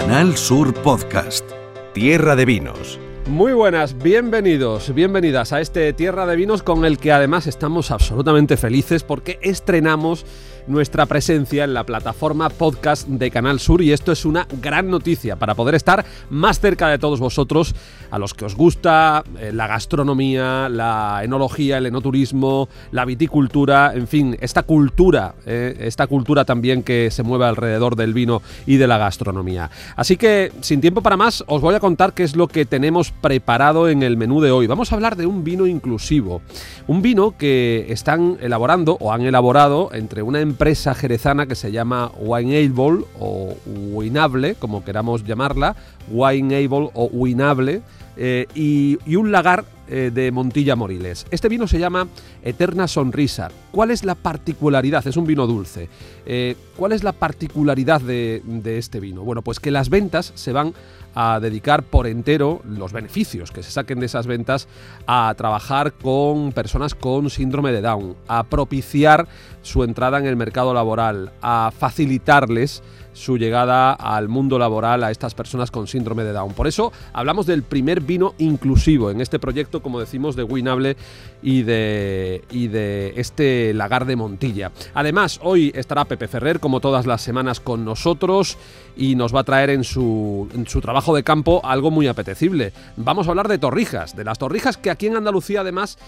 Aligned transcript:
Canal 0.00 0.36
Sur 0.36 0.74
Podcast. 0.74 1.48
Tierra 1.92 2.34
de 2.34 2.44
Vinos. 2.44 2.98
Muy 3.28 3.52
buenas, 3.52 3.96
bienvenidos, 3.96 4.92
bienvenidas 4.92 5.52
a 5.52 5.60
este 5.60 5.92
Tierra 5.92 6.26
de 6.26 6.34
Vinos 6.34 6.64
con 6.64 6.84
el 6.84 6.98
que 6.98 7.12
además 7.12 7.46
estamos 7.46 7.92
absolutamente 7.92 8.56
felices 8.56 9.04
porque 9.04 9.38
estrenamos 9.40 10.26
nuestra 10.66 11.06
presencia 11.06 11.64
en 11.64 11.74
la 11.74 11.84
plataforma 11.84 12.48
podcast 12.48 13.06
de 13.06 13.30
Canal 13.30 13.60
Sur 13.60 13.82
y 13.82 13.92
esto 13.92 14.12
es 14.12 14.24
una 14.24 14.46
gran 14.62 14.90
noticia 14.90 15.36
para 15.36 15.54
poder 15.54 15.74
estar 15.74 16.04
más 16.30 16.60
cerca 16.60 16.88
de 16.88 16.98
todos 16.98 17.20
vosotros, 17.20 17.74
a 18.10 18.18
los 18.18 18.34
que 18.34 18.44
os 18.44 18.56
gusta 18.56 19.24
eh, 19.38 19.52
la 19.52 19.66
gastronomía, 19.66 20.68
la 20.68 21.20
enología, 21.22 21.78
el 21.78 21.86
enoturismo, 21.86 22.68
la 22.92 23.04
viticultura, 23.04 23.92
en 23.94 24.08
fin, 24.08 24.36
esta 24.40 24.62
cultura, 24.62 25.34
eh, 25.46 25.76
esta 25.80 26.06
cultura 26.06 26.44
también 26.44 26.82
que 26.82 27.10
se 27.10 27.22
mueve 27.22 27.44
alrededor 27.44 27.96
del 27.96 28.14
vino 28.14 28.42
y 28.66 28.76
de 28.76 28.86
la 28.86 28.98
gastronomía. 28.98 29.70
Así 29.96 30.16
que, 30.16 30.52
sin 30.60 30.80
tiempo 30.80 31.02
para 31.02 31.16
más, 31.16 31.44
os 31.46 31.60
voy 31.60 31.74
a 31.74 31.80
contar 31.80 32.14
qué 32.14 32.22
es 32.22 32.36
lo 32.36 32.48
que 32.48 32.64
tenemos 32.64 33.10
preparado 33.10 33.88
en 33.88 34.02
el 34.02 34.16
menú 34.16 34.40
de 34.40 34.50
hoy. 34.50 34.66
Vamos 34.66 34.92
a 34.92 34.94
hablar 34.94 35.16
de 35.16 35.26
un 35.26 35.44
vino 35.44 35.66
inclusivo, 35.66 36.40
un 36.86 37.02
vino 37.02 37.34
que 37.36 37.86
están 37.90 38.38
elaborando 38.40 38.96
o 39.00 39.12
han 39.12 39.22
elaborado 39.22 39.90
entre 39.92 40.22
una 40.22 40.40
empresa 40.40 40.53
jerezana 40.94 41.46
que 41.46 41.54
se 41.54 41.72
llama 41.72 42.10
Wineable 42.18 43.04
o 43.18 43.56
Winable, 43.66 44.54
como 44.54 44.84
queramos 44.84 45.24
llamarla, 45.24 45.76
Wineable 46.08 46.90
o 46.94 47.08
Winable, 47.12 47.82
eh, 48.16 48.46
y 48.54 49.16
un 49.16 49.32
lagar 49.32 49.64
eh, 49.88 50.10
de 50.12 50.30
Montilla 50.30 50.76
Moriles. 50.76 51.26
Este 51.30 51.48
vino 51.48 51.66
se 51.66 51.78
llama 51.78 52.08
Eterna 52.42 52.88
Sonrisa. 52.88 53.50
¿Cuál 53.70 53.90
es 53.90 54.04
la 54.04 54.14
particularidad? 54.14 55.06
Es 55.06 55.16
un 55.16 55.26
vino 55.26 55.46
dulce. 55.46 55.88
Eh, 56.26 56.56
¿Cuál 56.76 56.92
es 56.92 57.04
la 57.04 57.12
particularidad 57.12 58.00
de, 58.00 58.42
de 58.44 58.78
este 58.78 59.00
vino? 59.00 59.22
Bueno, 59.22 59.42
pues 59.42 59.60
que 59.60 59.70
las 59.70 59.90
ventas 59.90 60.32
se 60.34 60.52
van 60.52 60.74
a 61.14 61.38
dedicar 61.40 61.82
por 61.84 62.06
entero 62.06 62.60
los 62.64 62.92
beneficios 62.92 63.52
que 63.52 63.62
se 63.62 63.70
saquen 63.70 64.00
de 64.00 64.06
esas 64.06 64.26
ventas 64.26 64.68
a 65.06 65.32
trabajar 65.36 65.92
con 65.92 66.52
personas 66.52 66.94
con 66.94 67.30
síndrome 67.30 67.72
de 67.72 67.82
Down, 67.82 68.16
a 68.26 68.44
propiciar 68.44 69.28
su 69.62 69.84
entrada 69.84 70.18
en 70.18 70.26
el 70.26 70.36
mercado 70.36 70.74
laboral, 70.74 71.32
a 71.40 71.72
facilitarles 71.76 72.82
su 73.14 73.38
llegada 73.38 73.92
al 73.92 74.28
mundo 74.28 74.58
laboral 74.58 75.02
a 75.02 75.10
estas 75.10 75.34
personas 75.34 75.70
con 75.70 75.86
síndrome 75.86 76.24
de 76.24 76.32
Down. 76.32 76.52
Por 76.52 76.66
eso 76.66 76.92
hablamos 77.14 77.46
del 77.46 77.62
primer 77.62 78.02
vino 78.02 78.34
inclusivo 78.38 79.10
en 79.10 79.22
este 79.22 79.38
proyecto, 79.38 79.82
como 79.82 80.00
decimos, 80.00 80.36
de 80.36 80.42
Winable 80.42 80.96
y 81.42 81.62
de, 81.62 82.44
y 82.50 82.68
de 82.68 83.14
este 83.16 83.72
lagar 83.72 84.04
de 84.04 84.16
Montilla. 84.16 84.72
Además, 84.92 85.40
hoy 85.42 85.72
estará 85.74 86.04
Pepe 86.04 86.28
Ferrer, 86.28 86.60
como 86.60 86.80
todas 86.80 87.06
las 87.06 87.22
semanas, 87.22 87.60
con 87.60 87.84
nosotros 87.84 88.58
y 88.96 89.14
nos 89.14 89.34
va 89.34 89.40
a 89.40 89.44
traer 89.44 89.70
en 89.70 89.84
su, 89.84 90.48
en 90.54 90.66
su 90.66 90.80
trabajo 90.80 91.14
de 91.14 91.22
campo 91.22 91.60
algo 91.64 91.90
muy 91.90 92.06
apetecible. 92.06 92.72
Vamos 92.96 93.26
a 93.26 93.30
hablar 93.30 93.48
de 93.48 93.58
torrijas, 93.58 94.16
de 94.16 94.24
las 94.24 94.38
torrijas 94.38 94.76
que 94.76 94.90
aquí 94.90 95.06
en 95.06 95.16
Andalucía 95.16 95.60
además 95.60 95.98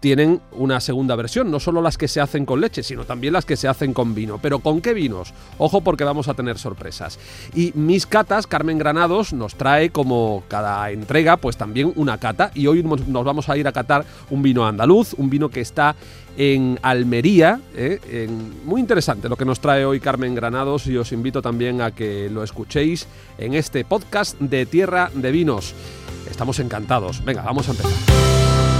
tienen 0.00 0.40
una 0.52 0.80
segunda 0.80 1.16
versión, 1.16 1.50
no 1.50 1.60
solo 1.60 1.82
las 1.82 1.98
que 1.98 2.08
se 2.08 2.20
hacen 2.20 2.46
con 2.46 2.60
leche, 2.60 2.82
sino 2.82 3.04
también 3.04 3.32
las 3.32 3.44
que 3.44 3.56
se 3.56 3.68
hacen 3.68 3.92
con 3.92 4.14
vino. 4.14 4.38
Pero 4.40 4.58
¿con 4.60 4.80
qué 4.80 4.94
vinos? 4.94 5.32
Ojo 5.58 5.80
porque 5.80 6.04
vamos 6.04 6.28
a 6.28 6.34
tener 6.34 6.58
sorpresas. 6.58 7.18
Y 7.54 7.72
mis 7.74 8.06
catas, 8.06 8.46
Carmen 8.46 8.78
Granados, 8.78 9.32
nos 9.32 9.54
trae 9.54 9.90
como 9.90 10.44
cada 10.48 10.90
entrega, 10.90 11.36
pues 11.36 11.56
también 11.56 11.92
una 11.96 12.18
cata. 12.18 12.50
Y 12.54 12.66
hoy 12.66 12.82
nos 12.82 13.24
vamos 13.24 13.48
a 13.48 13.56
ir 13.56 13.66
a 13.66 13.72
catar 13.72 14.04
un 14.30 14.42
vino 14.42 14.66
andaluz, 14.66 15.14
un 15.14 15.30
vino 15.30 15.48
que 15.48 15.60
está 15.60 15.96
en 16.36 16.78
Almería. 16.82 17.60
¿eh? 17.74 18.28
muy 18.64 18.80
interesante 18.80 19.28
lo 19.28 19.36
que 19.36 19.44
nos 19.44 19.60
trae 19.60 19.84
hoy 19.84 20.00
Carmen 20.00 20.34
Granados 20.34 20.86
y 20.86 20.96
os 20.96 21.12
invito 21.12 21.42
también 21.42 21.80
a 21.80 21.90
que 21.90 22.28
lo 22.30 22.42
escuchéis 22.42 23.06
en 23.38 23.54
este 23.54 23.84
podcast 23.84 24.38
de 24.38 24.66
Tierra 24.66 25.10
de 25.14 25.30
Vinos. 25.30 25.74
Estamos 26.30 26.58
encantados. 26.58 27.24
Venga, 27.24 27.42
vamos 27.42 27.68
a 27.68 27.70
empezar. 27.70 28.75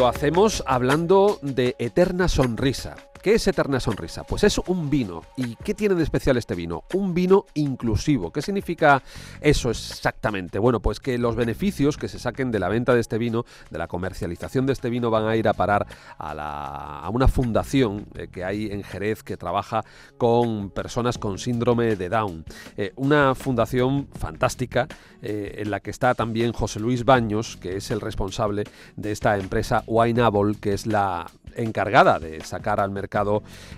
Lo 0.00 0.08
hacemos 0.08 0.62
hablando 0.66 1.38
de 1.42 1.76
Eterna 1.78 2.26
Sonrisa. 2.26 3.09
¿Qué 3.22 3.34
es 3.34 3.46
Eterna 3.46 3.80
Sonrisa? 3.80 4.24
Pues 4.24 4.44
es 4.44 4.56
un 4.56 4.88
vino. 4.88 5.22
¿Y 5.36 5.54
qué 5.56 5.74
tiene 5.74 5.94
de 5.94 6.02
especial 6.02 6.38
este 6.38 6.54
vino? 6.54 6.84
Un 6.94 7.12
vino 7.12 7.44
inclusivo. 7.52 8.32
¿Qué 8.32 8.40
significa 8.40 9.02
eso 9.42 9.68
exactamente? 9.68 10.58
Bueno, 10.58 10.80
pues 10.80 11.00
que 11.00 11.18
los 11.18 11.36
beneficios 11.36 11.98
que 11.98 12.08
se 12.08 12.18
saquen 12.18 12.50
de 12.50 12.58
la 12.58 12.70
venta 12.70 12.94
de 12.94 13.00
este 13.00 13.18
vino, 13.18 13.44
de 13.68 13.76
la 13.76 13.88
comercialización 13.88 14.64
de 14.64 14.72
este 14.72 14.88
vino, 14.88 15.10
van 15.10 15.26
a 15.26 15.36
ir 15.36 15.48
a 15.48 15.52
parar 15.52 15.86
a, 16.18 17.10
una 17.12 17.28
fundación 17.28 18.06
eh, 18.14 18.28
que 18.32 18.42
hay 18.42 18.68
en 18.68 18.82
Jerez 18.84 19.22
que 19.22 19.36
trabaja 19.36 19.84
con 20.16 20.70
personas 20.70 21.18
con 21.18 21.38
síndrome 21.38 21.96
de 21.96 22.08
Down. 22.08 22.46
Eh, 22.78 22.94
una 22.96 23.34
fundación 23.34 24.08
fantástica 24.18 24.88
eh, 25.20 25.56
en 25.58 25.70
la 25.70 25.80
que 25.80 25.90
está 25.90 26.14
también 26.14 26.54
José 26.54 26.80
Luis 26.80 27.04
Baños, 27.04 27.58
que 27.58 27.76
es 27.76 27.90
el 27.90 28.00
responsable 28.00 28.64
de 28.96 29.12
esta 29.12 29.36
empresa 29.36 29.84
Wineable, 29.86 30.54
que 30.58 30.72
es 30.72 30.86
la 30.86 31.30
encargada 31.54 32.18
de 32.18 32.40
sacar 32.42 32.80
al 32.80 32.90
mercado 32.90 33.09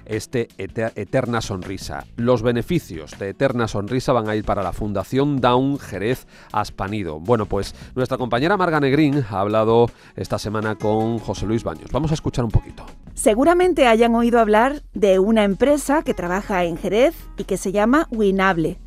este 0.04 0.48
Eterna 0.58 1.40
Sonrisa. 1.40 2.04
Los 2.16 2.42
beneficios 2.42 3.18
de 3.18 3.30
Eterna 3.30 3.66
Sonrisa 3.66 4.12
van 4.12 4.28
a 4.28 4.36
ir 4.36 4.44
para 4.44 4.62
la 4.62 4.72
Fundación 4.72 5.40
Down 5.40 5.78
Jerez 5.78 6.26
Aspanido. 6.52 7.18
Bueno, 7.18 7.46
pues 7.46 7.74
nuestra 7.94 8.18
compañera 8.18 8.56
Marga 8.56 8.80
Negrín 8.80 9.24
ha 9.30 9.40
hablado 9.40 9.90
esta 10.16 10.38
semana 10.38 10.74
con 10.74 11.18
José 11.18 11.46
Luis 11.46 11.64
Baños. 11.64 11.90
Vamos 11.92 12.10
a 12.10 12.14
escuchar 12.14 12.44
un 12.44 12.50
poquito. 12.50 12.84
Seguramente 13.14 13.86
hayan 13.86 14.14
oído 14.14 14.38
hablar 14.38 14.82
de 14.92 15.18
una 15.18 15.44
empresa 15.44 16.02
que 16.02 16.14
trabaja 16.14 16.64
en 16.64 16.76
Jerez 16.76 17.14
y 17.38 17.44
que 17.44 17.56
se 17.56 17.72
llama 17.72 18.08
Winable. 18.10 18.78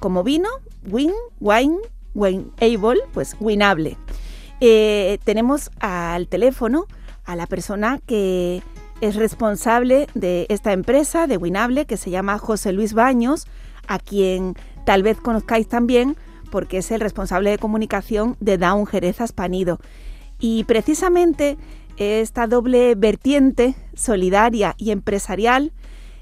Como 0.00 0.24
vino, 0.24 0.48
Win, 0.90 1.12
Wine, 1.40 1.78
Wineable, 2.14 3.00
pues 3.12 3.36
Winable. 3.38 3.96
Eh, 4.60 5.18
tenemos 5.24 5.70
al 5.80 6.26
teléfono 6.28 6.86
a 7.24 7.36
la 7.36 7.46
persona 7.46 8.00
que 8.06 8.62
es 9.02 9.16
responsable 9.16 10.06
de 10.14 10.46
esta 10.48 10.72
empresa, 10.72 11.26
de 11.26 11.36
Winable, 11.36 11.86
que 11.86 11.96
se 11.96 12.10
llama 12.10 12.38
José 12.38 12.72
Luis 12.72 12.94
Baños, 12.94 13.48
a 13.88 13.98
quien 13.98 14.54
tal 14.86 15.02
vez 15.02 15.20
conozcáis 15.20 15.68
también 15.68 16.16
porque 16.52 16.78
es 16.78 16.90
el 16.92 17.00
responsable 17.00 17.50
de 17.50 17.58
comunicación 17.58 18.36
de 18.38 18.58
Down 18.58 18.86
Jerez 18.86 19.20
Aspanido. 19.20 19.80
Y 20.38 20.62
precisamente 20.64 21.58
esta 21.96 22.46
doble 22.46 22.94
vertiente 22.94 23.74
solidaria 23.94 24.76
y 24.78 24.92
empresarial 24.92 25.72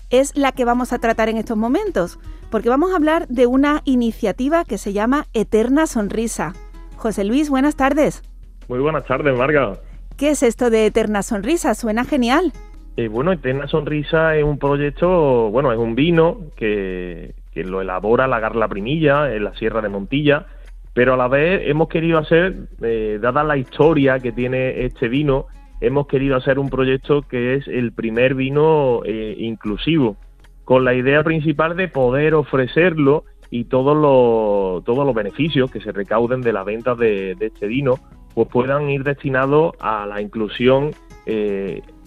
es 0.09 0.35
la 0.35 0.53
que 0.53 0.65
vamos 0.65 0.95
a 0.95 0.99
tratar 0.99 1.29
en 1.29 1.37
estos 1.37 1.59
momentos, 1.59 2.19
porque 2.51 2.71
vamos 2.71 2.93
a 2.93 2.97
hablar 2.97 3.29
de 3.29 3.47
una 3.47 3.83
iniciativa 3.85 4.65
que 4.65 4.79
se 4.79 4.95
llama 4.95 5.27
Eterna 5.35 5.87
Sonrisa. 5.87 6.55
José 6.97 7.25
Luis, 7.25 7.51
buenas 7.51 7.77
tardes. 7.77 8.23
Muy 8.69 8.79
buenas 8.79 9.05
tardes, 9.05 9.37
Marga. 9.37 9.79
¿Qué 10.17 10.31
es 10.31 10.43
esto 10.43 10.71
de 10.71 10.87
Eterna 10.87 11.23
Sonrisa? 11.23 11.75
Suena 11.75 12.05
genial. 12.05 12.55
Eh, 13.01 13.09
bueno, 13.09 13.33
Eterna 13.33 13.67
Sonrisa 13.67 14.37
es 14.37 14.45
un 14.45 14.59
proyecto, 14.59 15.51
bueno, 15.51 15.73
es 15.73 15.79
un 15.79 15.95
vino 15.95 16.39
que, 16.55 17.35
lo 17.55 17.81
elabora 17.81 18.27
la 18.27 18.41
Garla 18.41 18.69
Primilla 18.69 19.35
en 19.35 19.45
la 19.45 19.55
Sierra 19.55 19.81
de 19.81 19.89
Montilla, 19.89 20.47
pero 20.93 21.15
a 21.15 21.17
la 21.17 21.27
vez 21.27 21.63
hemos 21.65 21.89
querido 21.89 22.19
hacer, 22.19 22.69
eh, 22.83 23.19
dada 23.21 23.43
la 23.43 23.57
historia 23.57 24.19
que 24.19 24.33
tiene 24.33 24.85
este 24.85 25.09
vino, 25.09 25.47
hemos 25.81 26.09
querido 26.09 26.37
hacer 26.37 26.59
un 26.59 26.69
proyecto 26.69 27.23
que 27.23 27.55
es 27.55 27.69
el 27.69 27.93
primer 27.93 28.35
vino 28.35 29.01
eh, 29.07 29.35
inclusivo, 29.39 30.17
con 30.65 30.85
la 30.85 30.93
idea 30.93 31.23
principal 31.25 31.77
de 31.77 31.89
poder 31.89 32.35
ofrecerlo 32.35 33.25
y 33.51 33.65
todos 33.65 33.97
los, 33.97 34.85
todos 34.85 35.07
los 35.07 35.15
beneficios 35.15 35.71
que 35.71 35.81
se 35.81 35.93
recauden 35.93 36.43
de 36.43 36.53
la 36.53 36.65
venta 36.65 36.95
de 36.95 37.35
este 37.41 37.67
vino 37.67 37.95
pues 38.35 38.49
puedan 38.49 38.91
ir 38.91 39.05
destinados 39.05 39.75
a 39.81 40.07
la 40.07 40.21
inclusión, 40.21 40.91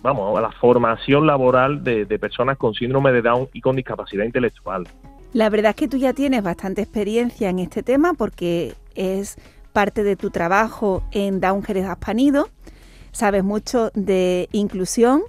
vamos, 0.03 0.37
a 0.37 0.41
la 0.41 0.51
formación 0.51 1.25
laboral 1.25 1.83
de, 1.83 2.05
personas 2.19 2.57
con 2.57 2.73
síndrome 2.73 3.11
de 3.11 3.21
Down 3.21 3.47
y 3.53 3.61
con 3.61 3.75
discapacidad 3.75 4.25
intelectual. 4.25 4.87
La 5.31 5.49
verdad 5.49 5.71
es 5.71 5.75
que 5.75 5.87
tú 5.87 5.97
ya 5.97 6.13
tienes 6.13 6.43
bastante 6.43 6.81
experiencia 6.81 7.49
en 7.49 7.57
este 7.57 7.81
tema 7.81 8.13
porque 8.13 8.75
es 8.93 9.37
parte 9.71 10.03
de 10.03 10.15
tu 10.15 10.29
trabajo 10.29 11.01
en 11.11 11.39
Down 11.39 11.63
Jerez 11.63 11.87
Aspanido, 11.87 12.49
sabes 13.11 13.43
mucho 13.43 13.89
de 13.95 14.49
inclusión, 14.51 15.23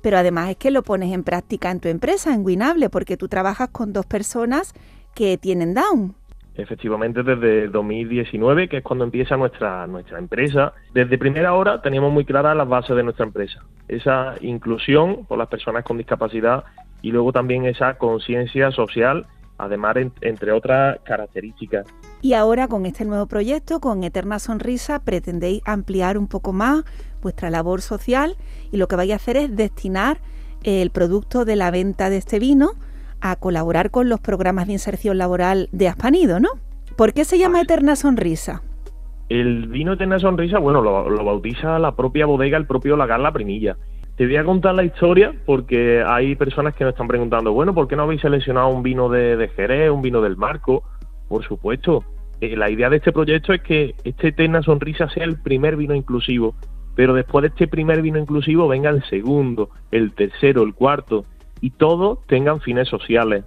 pero 0.00 0.16
además 0.16 0.48
es 0.48 0.56
que 0.56 0.70
lo 0.70 0.82
pones 0.82 1.12
en 1.12 1.24
práctica 1.24 1.70
en 1.70 1.80
tu 1.80 1.88
empresa, 1.88 2.32
en 2.32 2.42
Winable, 2.44 2.88
porque 2.88 3.18
tú 3.18 3.28
trabajas 3.28 3.68
con 3.68 3.92
dos 3.92 4.06
personas 4.06 4.72
que 5.14 5.36
tienen 5.36 5.74
Down. 5.74 6.14
Efectivamente, 6.56 7.22
desde 7.22 7.68
2019, 7.68 8.68
que 8.68 8.78
es 8.78 8.82
cuando 8.82 9.04
empieza 9.04 9.36
nuestra, 9.36 9.86
nuestra 9.86 10.18
empresa, 10.18 10.72
desde 10.92 11.16
primera 11.16 11.54
hora 11.54 11.80
teníamos 11.80 12.12
muy 12.12 12.24
claras 12.24 12.56
las 12.56 12.68
bases 12.68 12.96
de 12.96 13.02
nuestra 13.02 13.24
empresa. 13.24 13.60
Esa 13.88 14.34
inclusión 14.40 15.24
por 15.26 15.38
las 15.38 15.48
personas 15.48 15.84
con 15.84 15.96
discapacidad 15.96 16.64
y 17.02 17.12
luego 17.12 17.32
también 17.32 17.64
esa 17.64 17.94
conciencia 17.94 18.70
social, 18.72 19.26
además 19.58 19.96
entre 20.20 20.52
otras 20.52 20.98
características. 21.04 21.86
Y 22.20 22.34
ahora 22.34 22.68
con 22.68 22.84
este 22.84 23.04
nuevo 23.04 23.26
proyecto, 23.26 23.80
con 23.80 24.04
Eterna 24.04 24.38
Sonrisa, 24.38 25.02
pretendéis 25.04 25.62
ampliar 25.64 26.18
un 26.18 26.26
poco 26.26 26.52
más 26.52 26.84
vuestra 27.22 27.50
labor 27.50 27.80
social 27.80 28.36
y 28.72 28.76
lo 28.76 28.88
que 28.88 28.96
vais 28.96 29.12
a 29.12 29.16
hacer 29.16 29.36
es 29.36 29.54
destinar 29.56 30.20
el 30.62 30.90
producto 30.90 31.44
de 31.44 31.56
la 31.56 31.70
venta 31.70 32.10
de 32.10 32.18
este 32.18 32.38
vino 32.38 32.72
a 33.20 33.36
colaborar 33.36 33.90
con 33.90 34.08
los 34.08 34.20
programas 34.20 34.66
de 34.66 34.74
inserción 34.74 35.18
laboral 35.18 35.68
de 35.72 35.88
Aspanido, 35.88 36.40
¿no? 36.40 36.50
¿Por 36.96 37.12
qué 37.12 37.24
se 37.24 37.38
llama 37.38 37.60
Eterna 37.60 37.96
Sonrisa? 37.96 38.62
El 39.28 39.68
vino 39.68 39.92
Eterna 39.92 40.18
Sonrisa, 40.18 40.58
bueno, 40.58 40.82
lo, 40.82 41.24
bautiza 41.24 41.78
la 41.78 41.94
propia 41.94 42.26
bodega, 42.26 42.58
el 42.58 42.66
propio 42.66 42.96
Lagar 42.96 43.20
La 43.20 43.32
Primilla. 43.32 43.76
Te 44.16 44.26
voy 44.26 44.36
a 44.36 44.44
contar 44.44 44.74
la 44.74 44.84
historia 44.84 45.32
porque 45.46 46.02
hay 46.04 46.34
personas 46.34 46.74
que 46.74 46.84
nos 46.84 46.94
están 46.94 47.08
preguntando, 47.08 47.52
bueno, 47.52 47.72
¿por 47.72 47.88
qué 47.88 47.96
no 47.96 48.02
habéis 48.02 48.20
seleccionado 48.20 48.68
un 48.68 48.82
vino 48.82 49.08
de, 49.08 49.48
Jerez, 49.54 49.90
un 49.90 50.02
vino 50.02 50.20
del 50.20 50.36
Marco? 50.36 50.82
Por 51.28 51.44
supuesto, 51.44 52.04
eh, 52.40 52.56
la 52.56 52.70
idea 52.70 52.90
de 52.90 52.96
este 52.96 53.12
proyecto 53.12 53.52
es 53.52 53.62
que 53.62 53.94
este 54.02 54.28
Eterna 54.28 54.62
Sonrisa 54.62 55.08
sea 55.08 55.24
el 55.24 55.40
primer 55.40 55.76
vino 55.76 55.94
inclusivo, 55.94 56.54
pero 56.96 57.14
después 57.14 57.42
de 57.42 57.48
este 57.48 57.68
primer 57.68 58.02
vino 58.02 58.18
inclusivo 58.18 58.66
venga 58.66 58.90
el 58.90 59.02
segundo, 59.04 59.70
el 59.92 60.12
tercero, 60.12 60.64
el 60.64 60.74
cuarto, 60.74 61.24
y 61.60 61.70
todos 61.70 62.26
tengan 62.26 62.60
fines 62.60 62.88
sociales. 62.88 63.44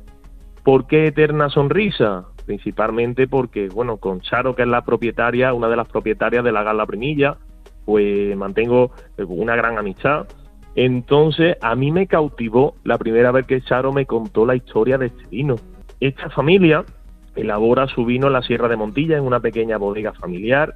¿Por 0.64 0.88
qué 0.88 1.08
Eterna 1.08 1.50
Sonrisa? 1.50 2.26
Principalmente 2.46 3.28
porque, 3.28 3.70
bueno, 3.70 3.98
con 3.98 4.22
Charo, 4.22 4.56
que 4.56 4.64
es 4.64 4.68
la 4.68 4.84
propietaria, 4.84 5.54
una 5.54 5.68
de 5.68 5.76
las 5.76 5.88
propietarias 5.88 6.44
de 6.44 6.52
la 6.52 6.64
Gala 6.64 6.86
Primilla, 6.86 7.38
pues 7.86 8.36
mantengo 8.38 8.92
eh, 9.18 9.24
una 9.24 9.56
gran 9.56 9.78
amistad. 9.78 10.28
Entonces, 10.76 11.58
a 11.62 11.76
mí 11.76 11.92
me 11.92 12.08
cautivó 12.08 12.76
la 12.84 12.98
primera 12.98 13.32
vez 13.32 13.46
que 13.46 13.62
Charo 13.62 13.92
me 13.92 14.06
contó 14.06 14.46
la 14.46 14.56
historia 14.56 14.98
de 14.98 15.08
este 15.08 15.28
vino. 15.28 15.56
Esta 16.00 16.30
familia 16.30 16.84
elabora 17.36 17.88
su 17.88 18.06
vino 18.06 18.28
en 18.28 18.34
la 18.34 18.42
Sierra 18.42 18.68
de 18.68 18.76
Montilla, 18.76 19.18
en 19.18 19.24
una 19.24 19.40
pequeña 19.40 19.78
bodega 19.78 20.14
familiar. 20.14 20.76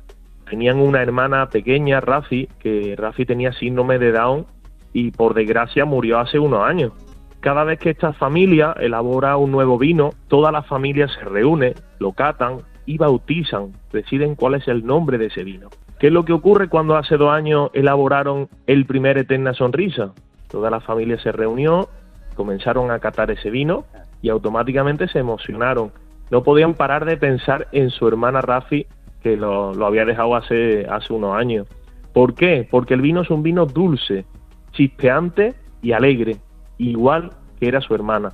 Tenían 0.49 0.79
una 0.79 1.01
hermana 1.01 1.49
pequeña, 1.49 1.99
Rafi, 1.99 2.47
que 2.59 2.95
Rafi 2.97 3.25
tenía 3.25 3.51
síndrome 3.53 3.99
de 3.99 4.11
Down 4.11 4.45
y 4.93 5.11
por 5.11 5.33
desgracia 5.33 5.85
murió 5.85 6.19
hace 6.19 6.39
unos 6.39 6.63
años. 6.63 6.93
Cada 7.39 7.63
vez 7.63 7.79
que 7.79 7.91
esta 7.91 8.13
familia 8.13 8.75
elabora 8.79 9.37
un 9.37 9.51
nuevo 9.51 9.77
vino, 9.77 10.09
toda 10.27 10.51
la 10.51 10.63
familia 10.63 11.07
se 11.07 11.21
reúne, 11.21 11.75
lo 11.99 12.13
catan 12.13 12.57
y 12.85 12.97
bautizan, 12.97 13.73
deciden 13.91 14.35
cuál 14.35 14.55
es 14.55 14.67
el 14.67 14.85
nombre 14.85 15.17
de 15.17 15.27
ese 15.27 15.43
vino. 15.43 15.69
¿Qué 15.99 16.07
es 16.07 16.13
lo 16.13 16.25
que 16.25 16.33
ocurre 16.33 16.67
cuando 16.67 16.95
hace 16.95 17.17
dos 17.17 17.31
años 17.31 17.69
elaboraron 17.73 18.49
el 18.65 18.85
primer 18.85 19.17
Eterna 19.17 19.53
Sonrisa? 19.53 20.13
Toda 20.47 20.69
la 20.69 20.79
familia 20.79 21.19
se 21.19 21.31
reunió, 21.31 21.89
comenzaron 22.35 22.91
a 22.91 22.99
catar 22.99 23.29
ese 23.29 23.49
vino 23.49 23.85
y 24.21 24.29
automáticamente 24.29 25.07
se 25.07 25.19
emocionaron. 25.19 25.91
No 26.31 26.43
podían 26.43 26.73
parar 26.73 27.05
de 27.05 27.17
pensar 27.17 27.67
en 27.71 27.89
su 27.89 28.07
hermana 28.07 28.41
Rafi, 28.41 28.87
que 29.21 29.37
lo, 29.37 29.85
había 29.85 30.05
dejado 30.05 30.35
hace, 30.35 30.85
hace 30.89 31.13
unos 31.13 31.35
años. 31.35 31.67
¿Por 32.13 32.33
qué? 32.33 32.67
Porque 32.69 32.93
el 32.93 33.01
vino 33.01 33.21
es 33.21 33.29
un 33.29 33.43
vino 33.43 33.65
dulce, 33.65 34.25
chispeante 34.71 35.55
y 35.81 35.91
alegre 35.91 36.37
igual 36.77 37.31
que 37.59 37.67
era 37.67 37.81
su 37.81 37.93
hermana. 37.93 38.33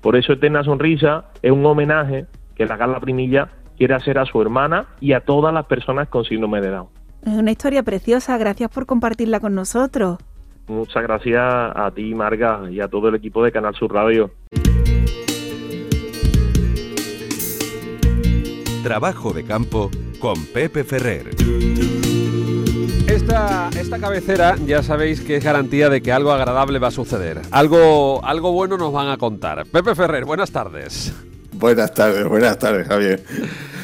Por 0.00 0.16
eso 0.16 0.34
Eterna 0.34 0.64
Sonrisa 0.64 1.26
es 1.42 1.50
un 1.50 1.64
homenaje 1.64 2.26
que 2.54 2.66
la 2.66 2.76
Carla 2.78 3.00
Primilla 3.00 3.48
quiere 3.76 3.94
hacer 3.94 4.18
a 4.18 4.26
su 4.26 4.40
hermana 4.40 4.86
y 5.00 5.12
a 5.12 5.20
todas 5.20 5.52
las 5.52 5.66
personas 5.66 6.08
con 6.08 6.24
síndrome 6.24 6.60
de 6.60 6.70
Down. 6.70 6.88
Es 7.24 7.32
una 7.32 7.50
historia 7.50 7.82
preciosa, 7.82 8.36
gracias 8.36 8.70
por 8.70 8.86
compartirla 8.86 9.40
con 9.40 9.54
nosotros. 9.54 10.18
Muchas 10.66 11.02
gracias 11.02 11.42
a 11.42 11.90
ti, 11.94 12.14
Marga, 12.14 12.70
y 12.70 12.80
a 12.80 12.88
todo 12.88 13.08
el 13.08 13.14
equipo 13.14 13.42
de 13.42 13.52
Canal 13.52 13.74
Sur 13.74 13.92
Radio. 13.92 14.30
Trabajo 18.82 19.32
de 19.32 19.44
campo 19.44 19.90
con 20.20 20.34
Pepe 20.52 20.84
Ferrer. 20.84 21.30
Esta, 23.24 23.98
cabecera 23.98 24.54
ya 24.66 24.82
sabéis 24.82 25.22
que 25.22 25.36
es 25.36 25.44
garantía 25.44 25.88
de 25.88 26.02
que 26.02 26.12
algo 26.12 26.30
agradable 26.30 26.78
va 26.78 26.88
a 26.88 26.90
suceder. 26.90 27.40
Algo, 27.52 28.22
algo 28.22 28.52
bueno 28.52 28.76
nos 28.76 28.92
van 28.92 29.08
a 29.08 29.16
contar. 29.16 29.64
Pepe 29.64 29.94
Ferrer, 29.94 30.26
buenas 30.26 30.50
tardes. 30.50 31.10
Buenas 31.52 31.94
tardes, 31.94 32.28
buenas 32.28 32.58
tardes, 32.58 32.86
Javier. 32.86 33.24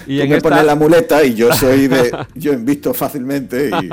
Y 0.06 0.18
Tú 0.18 0.24
en 0.24 0.30
me 0.30 0.36
esta... 0.36 0.62
la 0.62 0.74
muleta 0.74 1.24
y 1.24 1.34
yo 1.34 1.52
soy 1.52 1.88
de. 1.88 2.10
Yo 2.34 2.52
invisto 2.52 2.94
fácilmente 2.94 3.70
y. 3.70 3.90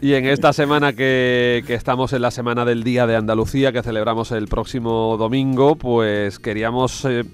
y 0.06 0.14
en 0.14 0.26
esta 0.26 0.52
semana 0.52 0.92
que, 0.92 1.64
que, 1.66 1.74
estamos 1.74 2.12
en 2.12 2.22
la 2.22 2.30
Semana 2.30 2.64
del 2.64 2.84
Día 2.84 3.06
de 3.06 3.16
Andalucía, 3.16 3.72
que 3.72 3.82
celebramos 3.82 4.32
el 4.32 4.48
próximo 4.48 5.16
domingo, 5.16 5.76
pues 5.76 6.38
queríamos. 6.38 7.04
Eh, 7.04 7.24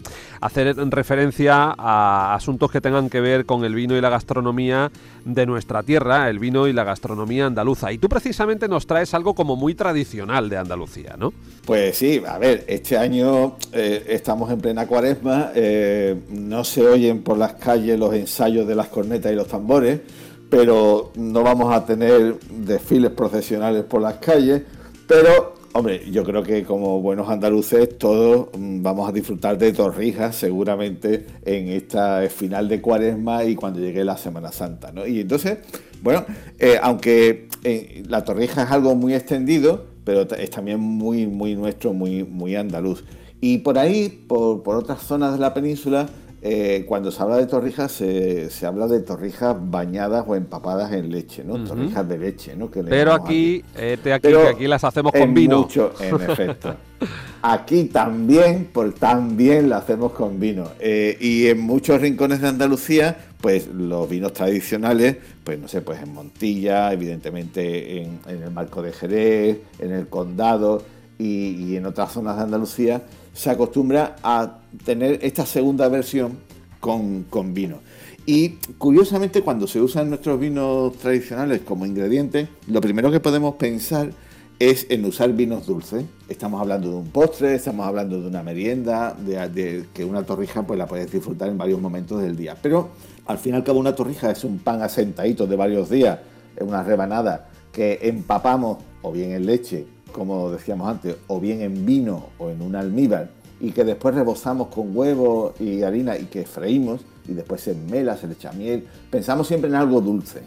hacer 0.43 0.75
referencia 0.91 1.73
a 1.79 2.35
asuntos 2.35 2.71
que 2.71 2.81
tengan 2.81 3.09
que 3.09 3.21
ver 3.21 3.47
con 3.47 3.65
el 3.65 3.75
vino 3.77 3.97
y 3.97 4.01
la 4.01 4.11
gastronomía 4.11 4.91
de 5.25 5.47
nuestra 5.47 5.85
tierra, 5.85 6.29
el 6.29 6.41
vino 6.41 6.67
y 6.67 6.73
la 6.73 6.83
gastronomía 6.83 7.47
andaluza. 7.47 7.93
Y 7.93 7.99
tú 7.99 8.09
precisamente 8.09 8.67
nos 8.67 8.89
traes 8.89 9.15
algo 9.15 9.35
como 9.35 9.55
muy 9.55 9.77
tradicional 9.77 10.49
de 10.49 10.57
Andalucía, 10.57 11.15
¿no? 11.17 11.33
Pues 11.65 11.97
sí, 11.97 12.21
a 12.27 12.39
ver, 12.39 12.65
este 12.67 12.99
año 12.99 13.57
eh, 13.73 14.05
estamos 14.09 14.51
en 14.51 14.61
plena 14.61 14.89
cuaresma, 14.89 15.53
eh, 15.55 16.17
no 16.31 16.65
se 16.65 16.89
oyen 16.93 17.23
por 17.23 17.39
las 17.39 17.55
calles 17.55 17.99
los 17.99 18.15
ensayos 18.15 18.67
de 18.67 18.75
las 18.75 18.89
cornetas 18.89 19.33
y 19.33 19.35
los 19.35 19.49
tambores, 19.49 20.01
pero 20.49 21.13
no 21.17 21.43
vamos 21.43 21.75
a 21.75 21.85
tener 21.85 22.39
desfiles 22.51 23.11
procesionales 23.11 23.85
por 23.85 24.03
las 24.03 24.15
calles, 24.15 24.63
pero 25.07 25.55
Hombre, 25.75 26.03
yo 26.11 26.23
creo 26.23 26.43
que 26.43 26.65
como 26.65 27.01
buenos 27.01 27.31
andaluces 27.31 27.97
todos 27.97 28.49
mm, 28.55 28.83
vamos 28.83 29.09
a 29.09 29.13
disfrutar 29.13 29.57
de 29.57 29.73
torrijas 29.73 30.37
seguramente 30.37 31.25
en 31.47 31.69
esta 31.69 32.29
final 32.29 32.69
de 32.69 32.83
cuaresma 32.83 33.45
y 33.45 33.55
cuando 33.55 33.81
llegue 33.81 34.05
la 34.05 34.19
Semana 34.19 34.53
Santa. 34.53 34.93
Y 35.07 35.21
entonces, 35.21 35.59
bueno, 36.03 36.27
eh, 36.59 36.79
aunque 36.83 37.49
eh, 37.65 38.03
la 38.07 38.23
torrija 38.23 38.65
es 38.65 38.71
algo 38.71 38.95
muy 38.95 39.15
extendido, 39.15 39.87
pero 40.05 40.23
es 40.37 40.51
también 40.51 40.79
muy, 40.79 41.27
muy 41.27 41.57
nuestro, 41.57 41.95
muy, 41.95 42.23
muy 42.23 42.55
andaluz. 42.55 43.03
Y 43.41 43.59
por 43.59 43.79
ahí, 43.79 44.11
por, 44.29 44.63
por 44.63 44.77
otras 44.77 45.01
zonas 45.01 45.33
de 45.33 45.39
la 45.39 45.55
península, 45.55 46.07
eh, 46.45 46.85
cuando 46.89 47.13
se 47.13 47.23
habla 47.23 47.37
de 47.37 47.47
torrijas, 47.47 47.93
se, 47.93 48.51
habla 48.67 48.89
de 48.89 48.99
torrijas 49.01 49.57
bañadas 49.61 50.25
o 50.27 50.35
empapadas 50.35 50.93
en 50.93 51.09
leche, 51.13 51.45
¿no? 51.45 51.63
Torrijas 51.63 52.09
de 52.09 52.19
leche, 52.19 52.57
¿no? 52.57 52.69
Pero 52.69 53.13
aquí, 53.13 53.63
este 53.77 54.13
aquí, 54.13 54.35
aquí 54.35 54.67
las 54.67 54.83
hacemos 54.83 55.13
con 55.13 55.33
vino. 55.35 55.61
Mucho, 55.61 55.93
en 56.01 56.21
efecto. 56.31 56.75
Aquí 57.43 57.85
también, 57.85 58.69
por 58.73 58.93
también 58.93 59.69
la 59.69 59.77
hacemos 59.77 60.13
con 60.13 60.41
vino. 60.41 60.71
Eh, 60.81 61.17
y 61.21 61.47
en 61.47 61.61
muchos 61.61 62.01
rincones 62.01 62.41
de 62.41 62.49
Andalucía, 62.49 63.17
pues 63.41 63.69
los 63.69 64.11
vinos 64.11 64.33
tradicionales, 64.33 65.19
pues 65.45 65.61
no 65.61 65.69
sé, 65.69 65.81
pues 65.81 66.03
en 66.03 66.13
Montilla, 66.13 66.93
evidentemente 66.93 68.03
en, 68.03 68.19
el 68.27 68.51
Marco 68.51 68.83
de 68.83 68.93
Jerez, 68.93 69.59
en 69.79 69.93
el 69.93 70.09
Condado 70.09 70.83
y 71.19 71.77
en 71.77 71.87
otras 71.87 72.11
zonas 72.11 72.37
de 72.37 72.43
Andalucía, 72.43 73.03
se 73.33 73.51
acostumbra 73.51 74.17
a 74.23 74.59
tener 74.85 75.19
esta 75.23 75.47
segunda 75.47 75.89
versión 75.89 76.39
con, 76.81 77.55
vino. 77.55 77.79
Y 78.27 78.51
curiosamente 78.79 79.43
cuando 79.43 79.67
se 79.67 79.81
usan 79.81 80.09
nuestros 80.09 80.39
vinos 80.39 80.95
tradicionales 80.99 81.61
como 81.61 81.87
ingrediente, 81.87 82.49
lo 82.67 82.81
primero 82.81 83.11
que 83.11 83.21
podemos 83.21 83.55
pensar 83.55 84.11
es 84.59 84.87
en 84.91 85.05
usar 85.05 85.33
vinos 85.33 85.67
dulces. 85.67 86.05
Estamos 86.29 86.61
hablando 86.61 86.91
de 86.91 86.97
un 86.97 87.09
postre, 87.09 87.55
estamos 87.55 87.87
hablando 87.87 88.21
de 88.21 88.29
una 88.29 88.43
merienda, 88.43 89.15
de, 89.15 89.87
que 89.93 90.05
una 90.05 90.25
torrija 90.25 90.63
pues 90.65 90.79
la 90.79 90.87
puedes 90.87 91.11
disfrutar 91.11 91.49
en 91.49 91.59
varios 91.59 91.81
momentos 91.81 92.21
del 92.21 92.37
día. 92.37 92.57
Pero 92.61 92.91
al 93.27 93.39
fin 93.39 93.55
y 93.55 93.57
al 93.57 93.65
cabo 93.65 93.81
una 93.81 93.95
torrija 93.95 94.31
es 94.31 94.45
un 94.45 94.59
pan 94.59 94.83
asentadito 94.83 95.47
de 95.47 95.57
varios 95.57 95.89
días, 95.89 96.19
es 96.57 96.63
una 96.63 96.83
rebanada 96.83 97.49
que 97.73 97.99
empapamos 98.03 98.79
o 99.03 99.11
bien 99.11 99.33
en 99.33 99.47
leche 99.47 99.87
como 100.13 100.51
decíamos 100.51 100.89
antes, 100.89 101.17
o 101.27 101.41
bien 101.41 101.63
en 101.63 101.85
vino 101.85 102.27
o 102.39 102.51
en 102.51 102.63
un 102.63 102.77
almíbar, 102.77 103.31
y 103.61 103.73
que 103.73 103.85
después 103.85 104.15
rebozamos 104.15 104.69
con 104.69 104.97
huevo 104.97 105.55
y 105.59 105.83
harina 105.83 106.17
y 106.19 106.25
que 106.25 106.45
freímos, 106.45 107.01
y 107.27 107.33
después 107.33 107.61
se 107.61 107.75
mela, 107.75 108.17
se 108.17 108.27
le 108.27 108.35
echa 108.35 108.53
miel. 108.53 108.87
Pensamos 109.11 109.47
siempre 109.47 109.71
en 109.71 109.77
algo 109.77 110.01
dulce. 110.01 110.43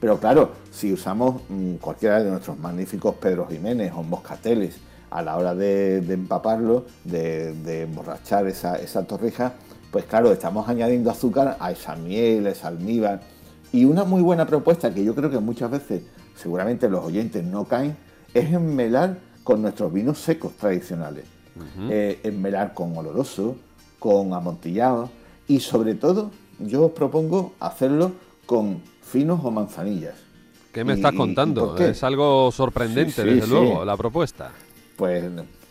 Pero 0.00 0.18
claro, 0.18 0.52
si 0.70 0.92
usamos 0.92 1.42
mm, 1.48 1.74
cualquiera 1.76 2.22
de 2.22 2.30
nuestros 2.30 2.58
magníficos 2.58 3.16
Pedro 3.16 3.46
Jiménez 3.46 3.92
o 3.96 4.02
moscateles 4.02 4.76
a 5.10 5.22
la 5.22 5.36
hora 5.36 5.54
de, 5.54 5.96
empaparlo, 5.96 6.84
de, 7.04 7.82
emborrachar 7.82 8.46
esa, 8.46 9.06
torrija, 9.06 9.54
pues 9.90 10.04
claro, 10.04 10.30
estamos 10.32 10.68
añadiendo 10.68 11.10
azúcar 11.10 11.56
a 11.58 11.72
esa 11.72 11.96
miel, 11.96 12.46
a 12.46 12.50
esa 12.50 12.68
almíbar. 12.68 13.22
Y 13.72 13.84
una 13.84 14.04
muy 14.04 14.22
buena 14.22 14.46
propuesta 14.46 14.92
que 14.92 15.04
yo 15.04 15.14
creo 15.14 15.30
que 15.30 15.38
muchas 15.38 15.70
veces 15.70 16.02
seguramente 16.36 16.88
los 16.88 17.04
oyentes 17.04 17.42
no 17.42 17.64
caen 17.64 17.96
es 18.34 18.52
enmelar 18.52 19.18
con 19.44 19.62
nuestros 19.62 19.92
vinos 19.92 20.18
secos 20.18 20.52
tradicionales. 20.54 21.24
Eh, 21.90 22.20
enmelar 22.22 22.72
con 22.72 22.96
oloroso, 22.96 23.56
con 23.98 24.32
amontillado 24.32 25.10
y 25.48 25.58
sobre 25.58 25.96
todo 25.96 26.30
yo 26.60 26.86
os 26.86 26.92
propongo 26.92 27.54
hacerlo 27.58 28.12
con 28.46 28.80
finos 29.02 29.40
o 29.42 29.50
manzanillas. 29.50 30.14
¿Qué 30.72 30.84
me 30.84 30.92
estás 30.92 31.14
contando? 31.14 31.76
Es 31.76 32.04
algo 32.04 32.52
sorprendente, 32.52 33.24
desde 33.24 33.46
luego, 33.46 33.84
la 33.84 33.96
propuesta. 33.96 34.52
Pues, 34.96 35.24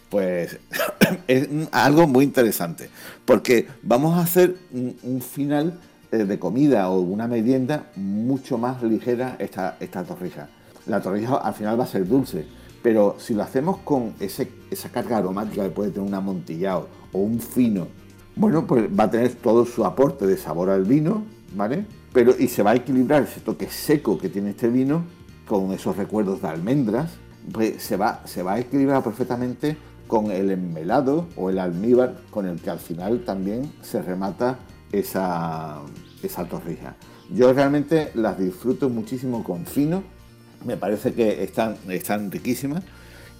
pues 0.09 0.59
es 1.27 1.47
algo 1.71 2.07
muy 2.07 2.25
interesante, 2.25 2.89
porque 3.23 3.67
vamos 3.83 4.17
a 4.17 4.21
hacer 4.21 4.57
un, 4.71 5.21
final 5.21 5.79
eh, 6.11 6.17
de 6.17 6.39
comida 6.39 6.89
o 6.89 6.99
una 6.99 7.27
merienda 7.27 7.85
mucho 7.95 8.57
más 8.57 8.81
ligera 8.83 9.35
esta, 9.39 9.77
esta 9.79 10.03
torrija. 10.03 10.49
La 10.87 11.01
torrija 11.01 11.37
al 11.37 11.53
final 11.53 11.79
va 11.79 11.83
a 11.83 11.87
ser 11.87 12.07
dulce, 12.07 12.45
Pero 12.81 13.15
si 13.17 13.33
lo 13.33 13.43
hacemos 13.43 13.77
con 13.79 14.13
esa 14.19 14.89
carga 14.89 15.17
aromática 15.17 15.63
que 15.63 15.69
puede 15.69 15.91
tener 15.91 16.07
un 16.07 16.13
amontillado 16.13 16.87
o 17.11 17.19
un 17.19 17.39
fino, 17.39 17.87
bueno, 18.35 18.67
pues 18.67 18.87
va 18.87 19.05
a 19.05 19.11
tener 19.11 19.33
todo 19.35 19.65
su 19.65 19.83
aporte 19.83 20.27
de 20.27 20.37
sabor 20.37 20.69
al 20.69 20.83
vino, 20.83 21.23
¿vale? 21.55 21.85
Pero 22.13 22.33
y 22.37 22.47
se 22.47 22.63
va 22.63 22.71
a 22.71 22.75
equilibrar 22.75 23.23
ese 23.23 23.41
toque 23.41 23.67
seco 23.67 24.17
que 24.17 24.29
tiene 24.29 24.51
este 24.51 24.69
vino 24.69 25.03
con 25.47 25.71
esos 25.71 25.97
recuerdos 25.97 26.41
de 26.41 26.47
almendras, 26.47 27.11
pues 27.51 27.81
se 27.81 27.97
va, 27.97 28.21
se 28.25 28.43
va 28.43 28.53
a 28.53 28.59
equilibrar 28.59 29.03
perfectamente 29.03 29.77
con 30.07 30.31
el 30.31 30.51
enmelado 30.51 31.27
o 31.35 31.49
el 31.49 31.59
almíbar 31.59 32.17
con 32.29 32.45
el 32.45 32.61
que 32.61 32.69
al 32.69 32.79
final 32.79 33.23
también 33.25 33.71
se 33.81 34.01
remata 34.01 34.59
esa, 34.91 35.81
esa 36.23 36.45
torrija. 36.45 36.95
Yo 37.29 37.51
realmente 37.53 38.11
las 38.13 38.39
disfruto 38.39 38.89
muchísimo 38.89 39.43
con 39.43 39.65
fino, 39.65 40.03
me 40.65 40.77
parece 40.77 41.13
que 41.13 41.43
están, 41.43 41.77
están 41.89 42.31
riquísimas 42.31 42.83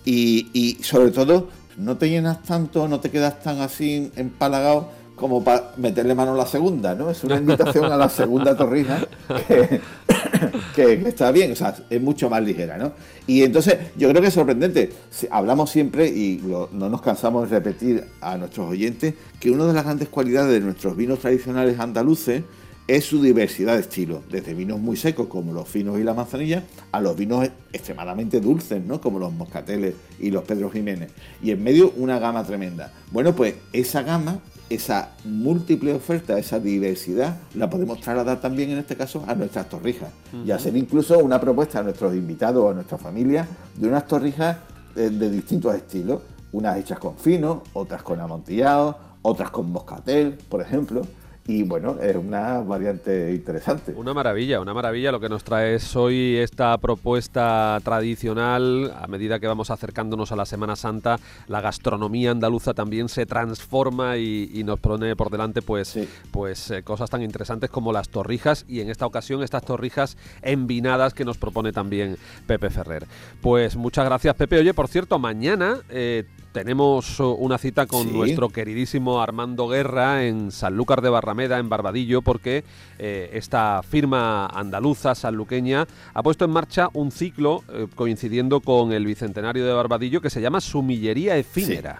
y, 0.05 0.50
y 0.53 0.83
sobre 0.83 1.12
todo 1.12 1.50
no 1.77 1.97
te 1.97 2.09
llenas 2.09 2.43
tanto, 2.43 2.88
no 2.88 3.00
te 3.00 3.12
quedas 3.12 3.39
tan 3.41 3.62
así 3.62 4.12
empalagado 4.15 4.89
como 5.17 5.43
para 5.43 5.71
meterle 5.77 6.13
mano 6.15 6.33
a 6.33 6.38
la 6.38 6.45
segunda, 6.45 6.95
¿no? 6.95 7.09
Es 7.09 7.24
una 7.24 7.36
invitación 7.39 7.91
a 7.91 7.97
la 7.97 8.07
segunda 8.07 8.55
torrija 8.55 9.00
que, 10.75 10.93
está 10.93 11.31
bien, 11.31 11.51
o 11.51 11.55
sea, 11.55 11.75
es 11.89 12.01
mucho 12.01 12.29
más 12.29 12.41
ligera, 12.43 12.77
¿no? 12.77 12.93
Y 13.25 13.41
entonces 13.41 13.77
yo 13.97 14.09
creo 14.09 14.21
que 14.21 14.29
es 14.29 14.33
sorprendente. 14.33 14.93
Hablamos 15.29 15.71
siempre 15.71 16.07
y 16.07 16.41
no 16.71 16.89
nos 16.89 17.01
cansamos 17.01 17.50
de 17.50 17.59
repetir 17.59 18.05
a 18.21 18.38
nuestros 18.38 18.69
oyentes 18.69 19.15
que 19.39 19.51
una 19.51 19.65
de 19.65 19.74
las 19.74 19.83
grandes 19.83 20.07
cualidades 20.07 20.53
de 20.53 20.59
nuestros 20.62 20.95
vinos 20.95 21.19
tradicionales 21.19 21.79
andaluces 21.79 22.43
es 22.88 23.03
su 23.03 23.22
diversidad 23.22 23.74
de 23.74 23.82
estilos, 23.82 24.22
desde 24.32 24.53
vinos 24.53 24.79
muy 24.79 24.96
secos 24.96 25.27
como 25.27 25.51
los 25.51 25.67
finos 25.67 26.00
y 26.00 26.03
la 26.03 26.13
manzanilla, 26.13 26.63
a 26.91 27.01
los 27.01 27.17
vinos 27.17 27.50
extremadamente 27.74 28.39
dulces, 28.39 28.82
¿no? 28.84 29.01
como 29.01 29.20
los 29.20 29.34
moscateles 29.34 29.94
y 30.20 30.32
los 30.32 30.44
Pedro 30.46 30.70
Jiménez. 30.70 31.12
Y 31.41 31.51
en 31.51 31.62
medio 31.63 31.91
una 31.98 32.17
gama 32.17 32.46
tremenda. 32.46 32.94
Bueno, 33.12 33.36
pues 33.36 33.56
esa 33.74 34.03
gama, 34.03 34.39
esa 34.70 35.12
múltiple 35.25 35.94
oferta, 35.94 36.39
esa 36.39 36.60
diversidad, 36.60 37.38
la 37.56 37.70
podemos 37.70 38.00
trasladar 38.00 38.39
también 38.39 38.70
en 38.70 38.77
este 38.77 38.96
caso 38.96 39.24
a 39.27 39.36
nuestras 39.36 39.67
torrijas. 39.67 40.12
Y 40.46 40.51
hacer 40.51 40.75
incluso 40.77 41.20
una 41.20 41.41
propuesta 41.41 41.79
a 41.79 41.84
nuestros 41.84 42.15
invitados 42.15 42.63
o 42.63 42.70
a 42.70 42.74
nuestra 42.74 42.98
familia 42.98 43.48
de 43.75 43.88
unas 43.89 44.08
torrijas 44.08 44.58
de, 44.96 45.10
de 45.10 45.29
distintos 45.29 45.75
estilos. 45.75 46.22
Unas 46.53 46.77
hechas 46.77 46.98
con 46.98 47.17
fino, 47.17 47.63
otras 47.74 48.01
con 48.01 48.22
amontillado, 48.22 48.98
otras 49.22 49.51
con 49.51 49.70
moscatel, 49.70 50.38
por 50.48 50.62
ejemplo. 50.62 51.01
Y 51.47 51.63
bueno, 51.63 51.97
es 52.01 52.15
una 52.17 52.59
variante 52.59 53.31
interesante. 53.33 53.93
Una 53.95 54.13
maravilla, 54.13 54.59
una 54.59 54.73
maravilla 54.73 55.13
lo 55.13 55.21
que 55.21 55.29
nos 55.29 55.45
trae 55.45 55.77
hoy 55.95 56.35
esta 56.35 56.77
propuesta 56.77 57.79
tradicional. 57.85 58.93
A 59.01 59.07
medida 59.07 59.39
que 59.39 59.47
vamos 59.47 59.71
acercándonos 59.71 60.33
a 60.33 60.35
la 60.35 60.45
Semana 60.45 60.75
Santa, 60.75 61.19
la 61.47 61.61
gastronomía 61.61 62.31
andaluza 62.31 62.73
también 62.73 63.07
se 63.07 63.25
transforma 63.25 64.17
y, 64.17 64.61
nos 64.67 64.79
pone 64.81 65.15
por 65.15 65.29
delante 65.29 65.61
pues, 65.61 65.97
pues 66.31 66.69
eh, 66.71 66.83
cosas 66.83 67.09
tan 67.09 67.21
interesantes 67.21 67.69
como 67.69 67.93
las 67.93 68.09
torrijas 68.09 68.65
y 68.67 68.81
en 68.81 68.89
esta 68.89 69.05
ocasión 69.05 69.41
estas 69.41 69.63
torrijas 69.63 70.17
envinadas 70.41 71.13
que 71.13 71.23
nos 71.23 71.37
propone 71.37 71.71
también 71.71 72.17
Pepe 72.45 72.69
Ferrer. 72.69 73.07
Pues 73.39 73.77
muchas 73.77 74.03
gracias 74.03 74.35
Pepe. 74.35 74.59
Oye, 74.59 74.73
por 74.73 74.89
cierto, 74.89 75.17
mañana... 75.17 75.77
Eh, 75.89 76.25
tenemos 76.57 77.19
uh, 77.19 77.33
una 77.33 77.59
cita 77.59 77.85
con 77.85 78.11
nuestro 78.11 78.49
queridísimo 78.49 79.21
Armando 79.21 79.67
Guerra 79.67 80.25
en 80.25 80.49
Sanlúcar 80.51 81.03
de 81.03 81.09
Barrameda, 81.11 81.59
en 81.59 81.69
Barbadillo, 81.69 82.23
porque 82.23 82.63
eh, 82.97 83.29
esta 83.33 83.83
firma 83.83 84.47
andaluza, 84.47 85.13
sanluqueña, 85.13 85.87
ha 86.15 86.23
puesto 86.23 86.45
en 86.45 86.51
marcha 86.51 86.89
un 86.93 87.11
ciclo 87.11 87.63
eh, 87.71 87.85
coincidiendo 87.93 88.61
con 88.61 88.91
el 88.91 89.05
bicentenario 89.05 89.67
de 89.67 89.71
Barbadillo 89.71 90.19
que 90.19 90.31
se 90.31 90.41
llama 90.41 90.59
Sumillería 90.59 91.37
Efímera. 91.37 91.99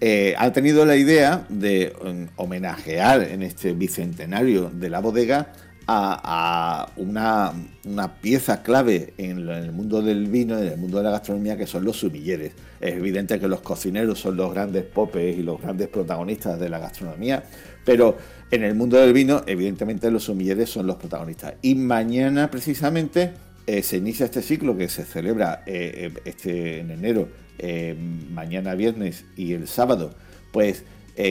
Eh, 0.00 0.34
ha 0.36 0.50
tenido 0.50 0.84
la 0.84 0.96
idea 0.96 1.46
de 1.48 1.94
um, 2.04 2.26
homenajear 2.34 3.22
en 3.22 3.44
este 3.44 3.72
bicentenario 3.72 4.68
de 4.68 4.90
la 4.90 4.98
bodega 4.98 5.52
a, 5.86 6.90
una, 6.96 7.52
pieza 8.20 8.62
clave 8.62 9.14
en, 9.18 9.48
el 9.48 9.72
mundo 9.72 10.02
del 10.02 10.28
vino, 10.28 10.58
en 10.58 10.68
el 10.68 10.78
mundo 10.78 10.98
de 10.98 11.04
la 11.04 11.10
gastronomía, 11.10 11.56
que 11.56 11.66
son 11.66 11.84
los 11.84 11.98
sumilleres. 11.98 12.52
Es 12.80 12.94
evidente 12.94 13.38
que 13.38 13.48
los 13.48 13.60
cocineros 13.60 14.18
son 14.18 14.36
los 14.36 14.52
grandes 14.52 14.84
popes 14.84 15.38
y 15.38 15.42
los 15.42 15.60
grandes 15.60 15.88
protagonistas 15.88 16.58
de 16.58 16.68
la 16.68 16.78
gastronomía, 16.78 17.44
pero 17.84 18.16
en 18.50 18.64
el 18.64 18.74
mundo 18.74 18.98
del 18.98 19.12
vino, 19.12 19.42
evidentemente 19.46 20.10
los 20.10 20.24
sumilleres 20.24 20.70
son 20.70 20.86
los 20.86 20.96
protagonistas. 20.96 21.54
Y 21.62 21.74
mañana 21.74 22.50
precisamente 22.50 23.32
eh, 23.66 23.82
se 23.82 23.96
inicia 23.96 24.26
este 24.26 24.42
ciclo 24.42 24.76
que 24.76 24.88
se 24.88 25.04
celebra 25.04 25.62
eh, 25.66 26.10
eh, 26.14 26.20
este, 26.24 26.80
en 26.80 26.90
enero, 26.90 27.28
mañana 28.32 28.74
viernes 28.74 29.24
y 29.36 29.52
el 29.52 29.68
sábado, 29.68 30.12
pues 30.50 30.82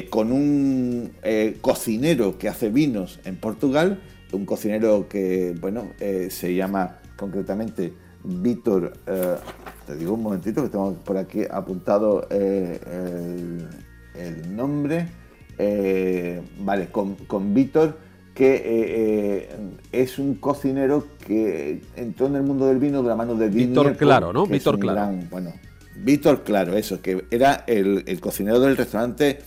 con 0.10 0.32
un 0.32 1.12
cocinero 1.60 2.38
que 2.38 2.48
hace 2.48 2.70
vinos 2.70 3.20
en 3.26 3.36
Portugal 3.36 4.00
un 4.32 4.46
cocinero 4.46 5.08
que, 5.08 5.56
bueno, 5.60 5.90
eh, 6.00 6.30
se 6.30 6.56
llama 6.56 7.00
concretamente 7.16 7.94
Víctor, 8.24 8.94
eh, 9.08 9.36
te 9.86 9.96
digo 9.96 10.14
un 10.14 10.24
momentito 10.24 10.64
que 10.64 10.70
tengo 10.70 10.94
por 10.94 11.18
aquí 11.18 11.42
apuntado 11.50 12.28
eh, 12.30 12.80
el, 14.16 14.56
nombre, 14.56 15.08
vale, 16.60 16.90
con, 16.92 17.54
Víctor, 17.54 17.98
que 18.34 19.48
es 19.92 20.20
un 20.20 20.36
cocinero 20.36 21.08
que 21.26 21.82
entró 21.96 22.28
en 22.28 22.36
el 22.36 22.44
mundo 22.44 22.68
del 22.68 22.78
vino 22.78 23.02
de 23.02 23.10
la 23.10 23.16
mano 23.16 23.36
de 23.36 23.50
Víctor 23.50 23.96
Claro, 23.98 24.32
¿no? 24.34 24.46
Víctor 24.46 24.80
Claro. 24.80 25.18
bueno, 25.30 25.54
Víctor 25.98 26.44
Claro, 26.44 26.78
eso, 26.78 27.02
que 27.02 27.26
era 27.32 27.64
el, 27.68 28.04
el 28.08 28.20
cocinero 28.20 28.60
del 28.60 28.78
restaurante 28.78 29.40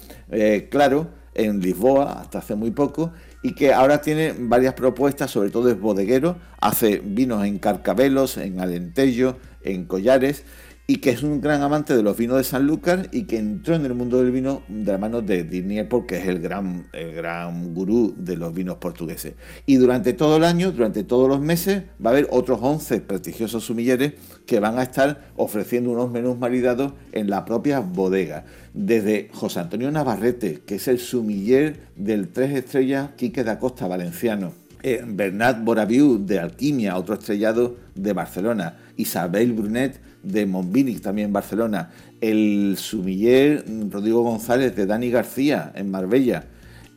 Claro 0.71 1.09
en 1.35 1.61
Lisboa 1.61 2.21
hasta 2.21 2.38
hace 2.38 2.55
muy 2.55 2.71
poco 2.71 3.12
y 3.45 3.53
que 3.53 3.75
ahora 3.75 4.01
tiene 4.01 4.35
varias 4.39 4.73
propuestas, 4.73 5.31
sobre 5.31 5.51
todo 5.51 5.69
es 5.69 5.79
bodeguero, 5.79 6.39
hace 6.63 7.03
vinos 7.05 7.45
en 7.45 7.59
carcabelos, 7.59 8.39
en 8.39 8.59
alentejo, 8.59 9.37
en 9.63 9.85
collares, 9.85 10.45
y 10.87 10.97
que 10.97 11.11
es 11.11 11.23
un 11.23 11.41
gran 11.41 11.62
amante 11.62 11.97
de 11.97 12.03
los 12.03 12.17
vinos 12.17 12.37
de 12.37 12.45
Sanlúcar 12.45 13.09
y 13.11 13.23
que 13.23 13.38
entró 13.38 13.75
en 13.75 13.87
el 13.87 13.95
mundo 13.95 14.19
del 14.19 14.31
vino 14.31 14.62
de 14.69 14.93
la 14.93 14.99
mano 14.99 15.23
de 15.23 15.43
Dirnier 15.43 15.88
porque 15.88 16.19
es 16.19 16.29
el 16.29 16.41
gran, 16.41 16.87
el 16.93 17.14
gran 17.14 17.73
gurú 17.73 18.14
de 18.19 18.37
los 18.37 18.53
vinos 18.53 18.76
portugueses. 18.76 19.33
Y 19.64 19.76
durante 19.76 20.12
todo 20.12 20.37
el 20.37 20.45
año, 20.45 20.73
durante 20.73 21.03
todos 21.03 21.26
los 21.26 21.41
meses, 21.41 21.85
va 22.05 22.11
a 22.11 22.12
haber 22.12 22.29
otros 22.31 22.59
11 22.61 23.00
prestigiosos 23.00 23.64
sumilleres 23.64 24.12
que 24.47 24.61
van 24.61 24.79
a 24.79 24.83
estar 24.83 25.31
ofreciendo 25.37 25.91
unos 25.91 26.11
menús 26.11 26.38
maridados 26.38 26.93
en 27.12 27.31
la 27.31 27.47
propia 27.47 27.81
bodega. 27.81 28.45
Desde 28.75 29.31
José 29.33 29.61
Antonio 29.61 29.91
Navarrete, 29.91 30.61
que 30.67 30.75
es 30.75 30.88
el 30.88 30.99
sumiller 30.99 31.79
del 31.97 32.29
tres 32.29 32.55
estrellas 32.55 33.11
Quique 33.17 33.43
da 33.43 33.59
Costa 33.59 33.87
Valenciano. 33.87 34.53
Eh, 34.83 35.03
Bernat 35.07 35.64
Boraviu 35.64 36.19
de 36.19 36.41
Alquimia, 36.41 36.99
otro 36.99 37.14
estrellado 37.14 37.76
de 37.95 38.12
Barcelona. 38.12 38.76
Isabel 38.99 39.55
Brunet 39.55 39.99
de 40.25 40.47
Montbinic, 40.47 41.00
también 41.00 41.26
en 41.26 41.33
Barcelona, 41.33 41.90
el 42.21 42.76
sumiller 42.78 43.64
Rodrigo 43.90 44.23
González 44.23 44.75
de 44.75 44.87
Dani 44.87 45.11
García 45.11 45.73
en 45.75 45.90
Marbella. 45.90 46.45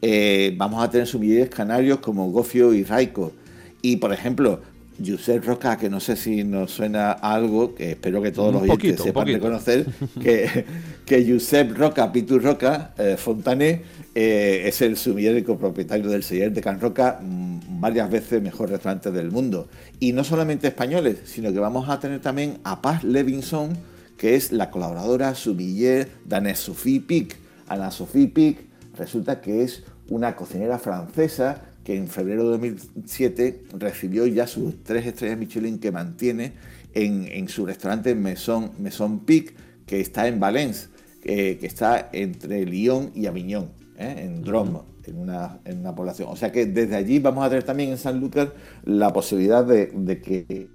Eh, 0.01 0.53
vamos 0.57 0.83
a 0.83 0.89
tener 0.89 1.07
sumilleres 1.07 1.49
canarios 1.49 1.99
como 1.99 2.31
Gofio 2.31 2.73
y 2.73 2.83
Raico. 2.83 3.33
Y 3.81 3.97
por 3.97 4.13
ejemplo, 4.13 4.61
Josep 5.05 5.45
Roca, 5.45 5.77
que 5.77 5.89
no 5.89 5.99
sé 5.99 6.15
si 6.15 6.43
nos 6.43 6.71
suena 6.71 7.11
algo, 7.11 7.75
que 7.75 7.91
espero 7.91 8.21
que 8.21 8.31
todos 8.31 8.53
los 8.53 8.63
oyentes 8.63 9.01
sepan 9.01 9.27
reconocer, 9.27 9.85
que, 10.21 10.65
que 11.05 11.31
Josep 11.31 11.77
Roca, 11.77 12.11
Pitu 12.11 12.39
Roca, 12.39 12.93
eh, 12.97 13.15
Fontané, 13.17 13.83
eh, 14.15 14.63
es 14.65 14.81
el 14.81 14.97
sumiller 14.97 15.37
y 15.37 15.43
copropietario 15.43 16.09
del 16.09 16.23
seller 16.23 16.51
de 16.51 16.61
Can 16.61 16.79
Roca, 16.79 17.19
mm, 17.21 17.79
varias 17.79 18.09
veces 18.09 18.41
mejor 18.41 18.69
restaurante 18.69 19.11
del 19.11 19.31
mundo. 19.31 19.67
Y 19.99 20.13
no 20.13 20.23
solamente 20.23 20.67
españoles, 20.67 21.19
sino 21.25 21.53
que 21.53 21.59
vamos 21.59 21.89
a 21.89 21.99
tener 21.99 22.19
también 22.19 22.57
a 22.63 22.81
Paz 22.81 23.03
Levinson, 23.03 23.77
que 24.17 24.35
es 24.35 24.51
la 24.51 24.71
colaboradora 24.71 25.35
sumiller 25.35 26.09
de 26.25 26.35
Anne-Sophie 26.35 27.01
Pic. 27.01 27.37
Anne-Sophie 27.67 28.27
Pic 28.27 28.59
resulta 28.97 29.41
que 29.41 29.63
es 29.63 29.83
una 30.09 30.35
cocinera 30.35 30.79
francesa 30.79 31.61
que 31.87 31.95
en 31.95 32.09
febrero 32.09 32.43
de 32.43 32.49
2007 32.49 33.63
recibió 33.79 34.27
ya 34.27 34.45
sus 34.45 34.83
tres 34.83 35.05
estrellas 35.05 35.37
Michelin 35.37 35.79
que 35.79 35.89
mantiene 35.89 36.51
en, 36.93 37.47
su 37.47 37.65
restaurante 37.65 38.13
Maison, 38.13 38.71
Maison 38.77 39.19
Pic, 39.19 39.55
que 39.85 40.01
está 40.01 40.27
en 40.27 40.37
Valence, 40.37 40.89
que 41.21 41.57
está 41.61 42.09
entre 42.11 42.65
Lyon 42.65 43.11
y 43.15 43.27
Avignon, 43.27 43.71
¿eh? 43.97 44.15
en 44.17 44.41
Drôme, 44.41 44.79
en 45.05 45.17
una, 45.17 45.59
en 45.63 45.79
una, 45.79 45.95
población. 45.95 46.27
O 46.29 46.35
sea 46.35 46.51
que 46.51 46.65
desde 46.65 46.97
allí 46.97 47.19
vamos 47.19 47.45
a 47.45 47.47
tener 47.47 47.63
también 47.63 47.91
en 47.91 47.97
San 47.97 48.19
Lucas 48.19 48.49
la 48.83 49.13
posibilidad 49.13 49.63
de, 49.63 50.21
que 50.21 50.67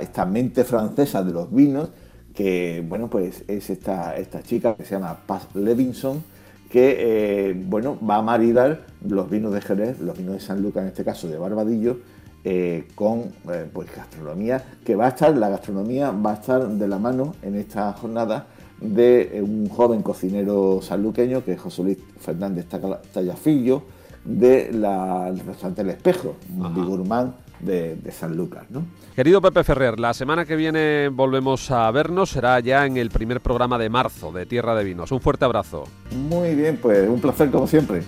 esta, 0.00 0.26
mente 0.26 0.62
francesa 0.62 1.24
de 1.24 1.32
los 1.32 1.52
vinos, 1.52 1.90
que 2.32 2.84
bueno, 2.88 3.10
pues 3.10 3.42
es 3.48 3.68
esta, 3.68 4.16
esta 4.16 4.44
chica 4.44 4.76
que 4.76 4.84
se 4.84 4.94
llama 4.94 5.26
Paz 5.26 5.48
Levinson, 5.56 6.22
que 6.70 7.50
eh, 7.50 7.54
bueno, 7.54 7.98
va 8.08 8.16
a 8.16 8.22
maridar 8.22 8.86
los 9.06 9.30
vinos 9.30 9.52
de 9.52 9.60
Jerez, 9.60 10.00
los 10.00 10.16
vinos 10.16 10.34
de 10.34 10.40
San 10.40 10.62
Lucas, 10.62 10.82
en 10.82 10.88
este 10.88 11.04
caso 11.04 11.28
de 11.28 11.38
Barbadillo, 11.38 11.98
eh, 12.44 12.88
con 12.94 13.32
eh, 13.52 13.68
pues 13.72 13.94
gastronomía, 13.94 14.62
que 14.84 14.94
va 14.94 15.06
a 15.06 15.08
estar, 15.08 15.36
la 15.36 15.48
gastronomía 15.48 16.10
va 16.10 16.32
a 16.32 16.34
estar 16.34 16.68
de 16.68 16.88
la 16.88 16.98
mano 16.98 17.34
en 17.42 17.56
esta 17.56 17.92
jornada 17.92 18.46
de 18.80 19.42
un 19.42 19.68
joven 19.68 20.02
cocinero 20.02 20.80
sanluqueño 20.82 21.44
que 21.44 21.52
es 21.52 21.60
José 21.60 21.82
Luis 21.82 21.98
Fernández 22.20 22.66
Tallafillo, 22.66 23.82
de 24.24 24.72
la, 24.72 25.26
del 25.26 25.40
restaurante 25.40 25.82
El 25.82 25.90
Espejo, 25.90 26.34
un 26.56 26.74
bigurmán 26.74 27.34
de, 27.60 27.96
de, 27.96 28.12
San 28.12 28.36
Lucas. 28.36 28.64
¿no? 28.70 28.84
Querido 29.14 29.40
Pepe 29.40 29.64
Ferrer, 29.64 29.98
la 29.98 30.14
semana 30.14 30.44
que 30.44 30.56
viene 30.56 31.08
volvemos 31.08 31.70
a 31.70 31.90
vernos, 31.90 32.30
será 32.30 32.60
ya 32.60 32.86
en 32.86 32.96
el 32.96 33.10
primer 33.10 33.40
programa 33.40 33.78
de 33.78 33.88
marzo 33.88 34.32
de 34.32 34.46
Tierra 34.46 34.74
de 34.74 34.84
Vinos. 34.84 35.12
Un 35.12 35.20
fuerte 35.20 35.44
abrazo. 35.44 35.84
Muy 36.12 36.54
bien, 36.54 36.78
pues 36.80 37.08
un 37.08 37.20
placer 37.20 37.50
como 37.50 37.66
siempre. 37.66 38.02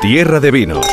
Tierra 0.00 0.38
de 0.38 0.50
Vinos 0.50 0.86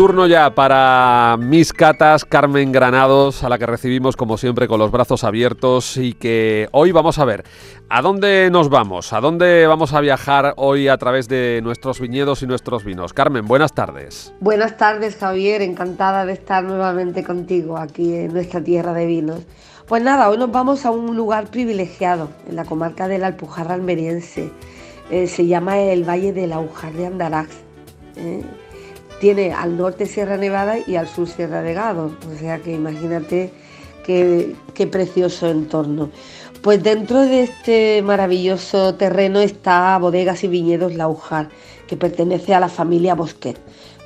Turno 0.00 0.26
ya 0.26 0.54
para 0.54 1.36
mis 1.38 1.74
catas, 1.74 2.24
Carmen 2.24 2.72
Granados, 2.72 3.44
a 3.44 3.50
la 3.50 3.58
que 3.58 3.66
recibimos 3.66 4.16
como 4.16 4.38
siempre 4.38 4.66
con 4.66 4.78
los 4.78 4.90
brazos 4.90 5.24
abiertos 5.24 5.98
y 5.98 6.14
que 6.14 6.70
hoy 6.72 6.90
vamos 6.90 7.18
a 7.18 7.26
ver 7.26 7.44
a 7.90 8.00
dónde 8.00 8.48
nos 8.50 8.70
vamos, 8.70 9.12
a 9.12 9.20
dónde 9.20 9.66
vamos 9.66 9.92
a 9.92 10.00
viajar 10.00 10.54
hoy 10.56 10.88
a 10.88 10.96
través 10.96 11.28
de 11.28 11.60
nuestros 11.62 12.00
viñedos 12.00 12.42
y 12.42 12.46
nuestros 12.46 12.82
vinos. 12.82 13.12
Carmen, 13.12 13.46
buenas 13.46 13.74
tardes. 13.74 14.32
Buenas 14.40 14.78
tardes, 14.78 15.16
Javier, 15.16 15.60
encantada 15.60 16.24
de 16.24 16.32
estar 16.32 16.64
nuevamente 16.64 17.22
contigo 17.22 17.76
aquí 17.76 18.14
en 18.14 18.32
nuestra 18.32 18.64
tierra 18.64 18.94
de 18.94 19.04
vinos. 19.04 19.40
Pues 19.86 20.02
nada, 20.02 20.30
hoy 20.30 20.38
nos 20.38 20.50
vamos 20.50 20.86
a 20.86 20.92
un 20.92 21.14
lugar 21.14 21.48
privilegiado 21.48 22.30
en 22.48 22.56
la 22.56 22.64
comarca 22.64 23.06
de 23.06 23.18
la 23.18 23.26
Alpujarra 23.26 23.74
almeriense. 23.74 24.50
Eh, 25.10 25.26
se 25.26 25.46
llama 25.46 25.78
el 25.78 26.08
Valle 26.08 26.32
del 26.32 26.54
Aujar 26.54 26.94
de 26.94 27.06
Andarax. 27.06 27.50
Eh, 28.16 28.42
tiene 29.20 29.52
al 29.52 29.76
norte 29.76 30.06
Sierra 30.06 30.36
Nevada 30.36 30.78
y 30.84 30.96
al 30.96 31.06
sur 31.06 31.28
Sierra 31.28 31.62
de 31.62 31.74
Gado. 31.74 32.16
O 32.28 32.38
sea 32.38 32.58
que 32.58 32.72
imagínate 32.72 33.52
qué, 34.04 34.86
precioso 34.90 35.48
entorno. 35.48 36.10
Pues 36.62 36.82
dentro 36.82 37.20
de 37.20 37.44
este 37.44 38.02
maravilloso 38.02 38.94
terreno 38.94 39.40
está 39.40 39.96
Bodegas 39.98 40.42
y 40.42 40.48
Viñedos 40.48 40.94
Laujar, 40.94 41.48
que 41.86 41.96
pertenece 41.96 42.54
a 42.54 42.60
la 42.60 42.68
familia 42.68 43.14
Bosquet 43.14 43.56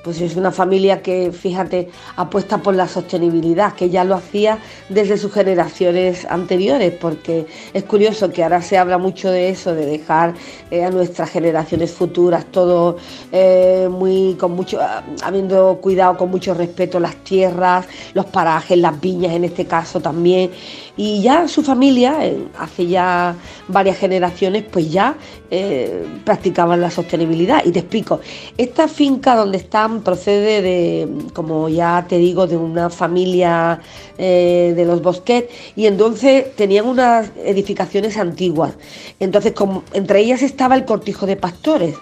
pues 0.04 0.20
es 0.20 0.36
una 0.36 0.52
familia 0.52 1.02
que, 1.02 1.32
fíjate, 1.32 1.88
apuesta 2.16 2.58
por 2.58 2.74
la 2.74 2.86
sostenibilidad, 2.86 3.72
que 3.72 3.88
ya 3.88 4.04
lo 4.04 4.14
hacía 4.14 4.58
desde 4.90 5.16
sus 5.16 5.32
generaciones 5.32 6.26
anteriores, 6.26 6.92
porque 7.00 7.46
es 7.72 7.84
curioso 7.84 8.30
que 8.30 8.44
ahora 8.44 8.60
se 8.60 8.76
habla 8.76 8.98
mucho 8.98 9.30
de 9.30 9.48
eso, 9.48 9.74
de 9.74 9.86
dejar 9.86 10.34
eh, 10.70 10.84
a 10.84 10.90
nuestras 10.90 11.30
generaciones 11.30 11.90
futuras 11.92 12.44
todo 12.52 12.98
eh, 13.32 13.88
muy 13.90 14.34
con 14.38 14.52
mucho, 14.52 14.78
ah, 14.80 15.02
habiendo 15.22 15.78
cuidado 15.80 16.18
con 16.18 16.30
mucho 16.30 16.52
respeto 16.52 17.00
las 17.00 17.16
tierras, 17.16 17.86
los 18.12 18.26
parajes, 18.26 18.76
las 18.78 19.00
viñas 19.00 19.32
en 19.32 19.44
este 19.44 19.64
caso 19.66 20.00
también. 20.00 20.50
Y 20.96 21.22
ya 21.22 21.48
su 21.48 21.62
familia, 21.62 22.18
hace 22.56 22.86
ya 22.86 23.34
varias 23.66 23.98
generaciones, 23.98 24.62
pues 24.70 24.92
ya 24.92 25.16
eh, 25.50 26.06
practicaban 26.24 26.80
la 26.80 26.90
sostenibilidad. 26.90 27.64
Y 27.64 27.72
te 27.72 27.80
explico, 27.80 28.20
esta 28.56 28.86
finca 28.86 29.34
donde 29.34 29.58
están 29.58 30.02
procede 30.02 30.62
de, 30.62 31.08
como 31.32 31.68
ya 31.68 32.06
te 32.08 32.18
digo, 32.18 32.46
de 32.46 32.56
una 32.56 32.90
familia 32.90 33.80
eh, 34.18 34.72
de 34.76 34.84
los 34.84 35.02
Bosquet 35.02 35.50
y 35.74 35.86
entonces 35.86 36.54
tenían 36.54 36.86
unas 36.86 37.32
edificaciones 37.44 38.16
antiguas. 38.16 38.74
Entonces, 39.18 39.52
como, 39.52 39.82
entre 39.92 40.20
ellas 40.20 40.42
estaba 40.42 40.76
el 40.76 40.84
cortijo 40.84 41.26
de 41.26 41.36
pastores. 41.36 41.96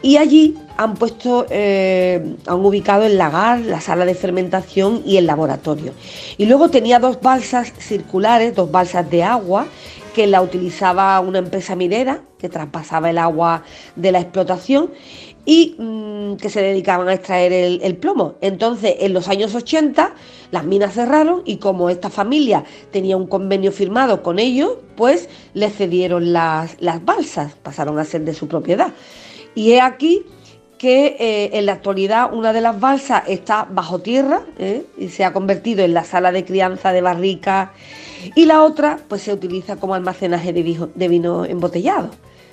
Y 0.00 0.16
allí 0.16 0.56
han 0.76 0.94
puesto, 0.94 1.46
eh, 1.50 2.36
han 2.46 2.64
ubicado 2.64 3.04
el 3.04 3.18
lagar, 3.18 3.60
la 3.60 3.80
sala 3.80 4.04
de 4.04 4.14
fermentación 4.14 5.02
y 5.04 5.16
el 5.16 5.26
laboratorio. 5.26 5.92
Y 6.36 6.46
luego 6.46 6.70
tenía 6.70 7.00
dos 7.00 7.20
balsas 7.20 7.72
circulares, 7.78 8.54
dos 8.54 8.70
balsas 8.70 9.10
de 9.10 9.24
agua, 9.24 9.66
que 10.14 10.26
la 10.26 10.40
utilizaba 10.42 11.18
una 11.20 11.38
empresa 11.38 11.76
minera 11.76 12.22
que 12.38 12.48
traspasaba 12.48 13.10
el 13.10 13.18
agua 13.18 13.62
de 13.96 14.12
la 14.12 14.20
explotación 14.20 14.90
y 15.44 15.74
mm, 15.78 16.36
que 16.36 16.50
se 16.50 16.60
dedicaban 16.60 17.08
a 17.08 17.14
extraer 17.14 17.52
el, 17.52 17.96
plomo. 17.96 18.34
Entonces, 18.40 18.96
en 19.00 19.12
los 19.12 19.28
años 19.28 19.54
80, 19.54 20.14
las 20.50 20.64
minas 20.64 20.94
cerraron 20.94 21.42
y 21.44 21.56
como 21.56 21.90
esta 21.90 22.10
familia 22.10 22.64
tenía 22.90 23.16
un 23.16 23.26
convenio 23.26 23.72
firmado 23.72 24.22
con 24.22 24.38
ellos, 24.38 24.72
pues 24.96 25.28
le 25.54 25.70
cedieron 25.70 26.32
las, 26.32 26.76
las 26.80 27.04
balsas, 27.04 27.54
pasaron 27.62 27.98
a 27.98 28.04
ser 28.04 28.22
de 28.22 28.34
su 28.34 28.46
propiedad. 28.46 28.92
Y 29.54 29.72
es 29.72 29.82
aquí 29.82 30.24
que 30.78 31.16
eh, 31.18 31.58
en 31.58 31.66
la 31.66 31.72
actualidad 31.72 32.32
una 32.32 32.52
de 32.52 32.60
las 32.60 32.78
balsas 32.78 33.24
está 33.26 33.66
bajo 33.68 33.98
tierra 33.98 34.42
¿eh? 34.58 34.84
y 34.96 35.08
se 35.08 35.24
ha 35.24 35.32
convertido 35.32 35.84
en 35.84 35.92
la 35.92 36.04
sala 36.04 36.32
de 36.32 36.44
crianza 36.44 36.92
de 36.92 37.02
barricas 37.02 37.70
y 38.34 38.46
la 38.46 38.62
otra 38.62 38.98
pues 39.08 39.22
se 39.22 39.32
utiliza 39.32 39.76
como 39.76 39.94
almacenaje 39.94 40.52
de 40.52 41.08
vino, 41.08 41.44
embotellado. 41.44 42.10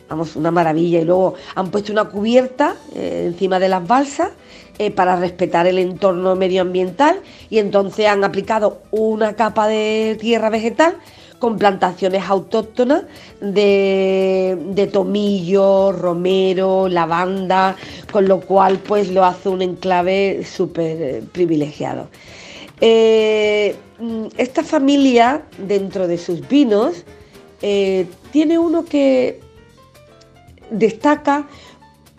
Vamos, 0.08 0.36
una 0.36 0.51
maravilla. 0.51 0.99
Y 0.99 1.05
luego 1.05 1.34
han 1.55 1.71
puesto 1.71 1.91
una 1.91 2.05
cubierta 2.05 2.75
eh, 2.95 3.23
encima 3.27 3.60
de 3.60 3.69
las 3.69 3.88
balsas 3.88 4.31
para 4.93 5.15
respetar 5.15 5.67
el 5.67 5.79
entorno 5.79 6.36
medioambiental 6.36 7.21
y 7.49 7.60
entonces 7.60 8.08
han 8.08 8.25
aplicado 8.25 8.81
una 8.91 9.34
capa 9.34 9.69
de 9.69 10.17
tierra 10.19 10.49
vegetal 10.49 10.97
con 11.45 11.60
plantaciones 11.60 12.23
autóctonas 12.27 13.03
de, 13.39 14.89
tomillo, 14.91 15.91
romero, 15.91 16.89
lavanda, 16.89 17.75
con 18.12 18.27
lo 18.27 18.39
cual 18.39 18.79
pues 18.79 19.12
lo 19.12 19.23
hace 19.23 19.49
un 19.49 19.62
enclave 19.62 20.43
súper 20.43 20.97
eh, 20.99 21.23
privilegiado. 21.31 22.08
Eh, 22.81 23.75
esta 24.38 24.63
familia, 24.63 25.43
dentro 25.60 26.08
de 26.08 26.17
sus 26.17 26.47
vinos, 26.47 27.03
eh, 27.62 28.08
tiene 28.31 28.58
uno 28.58 28.84
que 28.84 29.39
destaca, 30.71 31.47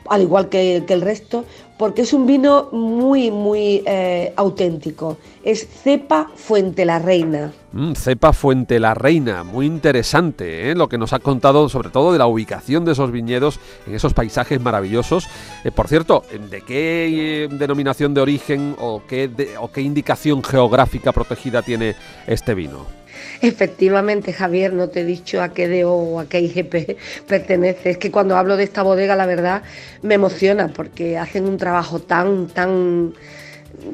al 0.09 0.23
igual 0.23 0.49
que 0.49 0.85
el 0.87 1.01
resto, 1.01 1.45
porque 1.79 2.03
es 2.03 2.13
un 2.13 2.27
vino 2.27 2.69
muy, 2.73 3.31
muy 3.31 3.83
eh, 3.87 4.33
auténtico. 4.37 5.19
Es 5.43 5.67
cepa 5.67 6.31
Fuente 6.35 6.85
la 6.85 6.99
Reina. 6.99 7.53
Mm, 7.73 7.93
cepa 7.93 8.33
Fuente 8.33 8.81
la 8.81 8.95
Reina, 8.95 9.45
muy 9.45 9.67
interesante 9.67 10.71
¿eh? 10.71 10.75
lo 10.75 10.89
que 10.89 10.99
nos 10.99 11.13
ha 11.13 11.19
contado 11.19 11.69
sobre 11.69 11.91
todo 11.91 12.13
de 12.13 12.19
la 12.19 12.27
ubicación 12.27 12.85
de 12.85 12.93
esos 12.93 13.13
viñedos 13.13 13.61
en 13.87 13.95
esos 13.95 14.15
paisajes 14.15 14.61
maravillosos. 14.61 15.29
Eh, 15.65 15.71
por 15.71 15.89
cierto, 15.89 16.25
¿de 16.51 16.63
qué 16.63 17.49
denominación 17.51 18.15
de 18.15 18.21
origen 18.23 18.75
o 18.79 19.03
qué, 19.07 19.31
o 19.61 19.71
qué 19.71 19.83
indicación 19.83 20.43
geográfica 20.43 21.13
protegida 21.13 21.63
tiene 21.63 21.95
este 22.27 22.55
vino? 22.55 23.06
Efectivamente, 23.43 24.33
Javier, 24.33 24.73
no 24.73 24.89
te 24.89 25.01
he 25.01 25.05
dicho 25.05 25.43
a 25.43 25.53
qué 25.53 25.69
DO 25.69 25.93
o 25.93 26.21
a 26.21 26.29
qué 26.29 26.41
IGP 26.41 26.99
pertenece. 27.27 27.91
Es 27.91 27.99
que 27.99 28.11
cuando 28.11 28.37
hablo 28.37 28.57
de 28.57 28.65
esta 28.65 28.83
bodega, 28.83 29.17
la 29.17 29.27
verdad, 29.27 29.63
me 30.03 30.15
emociona 30.15 30.69
porque 30.69 31.19
hacen 31.19 31.47
un 31.47 31.57
trabajo 31.57 32.01
tan, 32.01 32.49
tan 32.49 33.15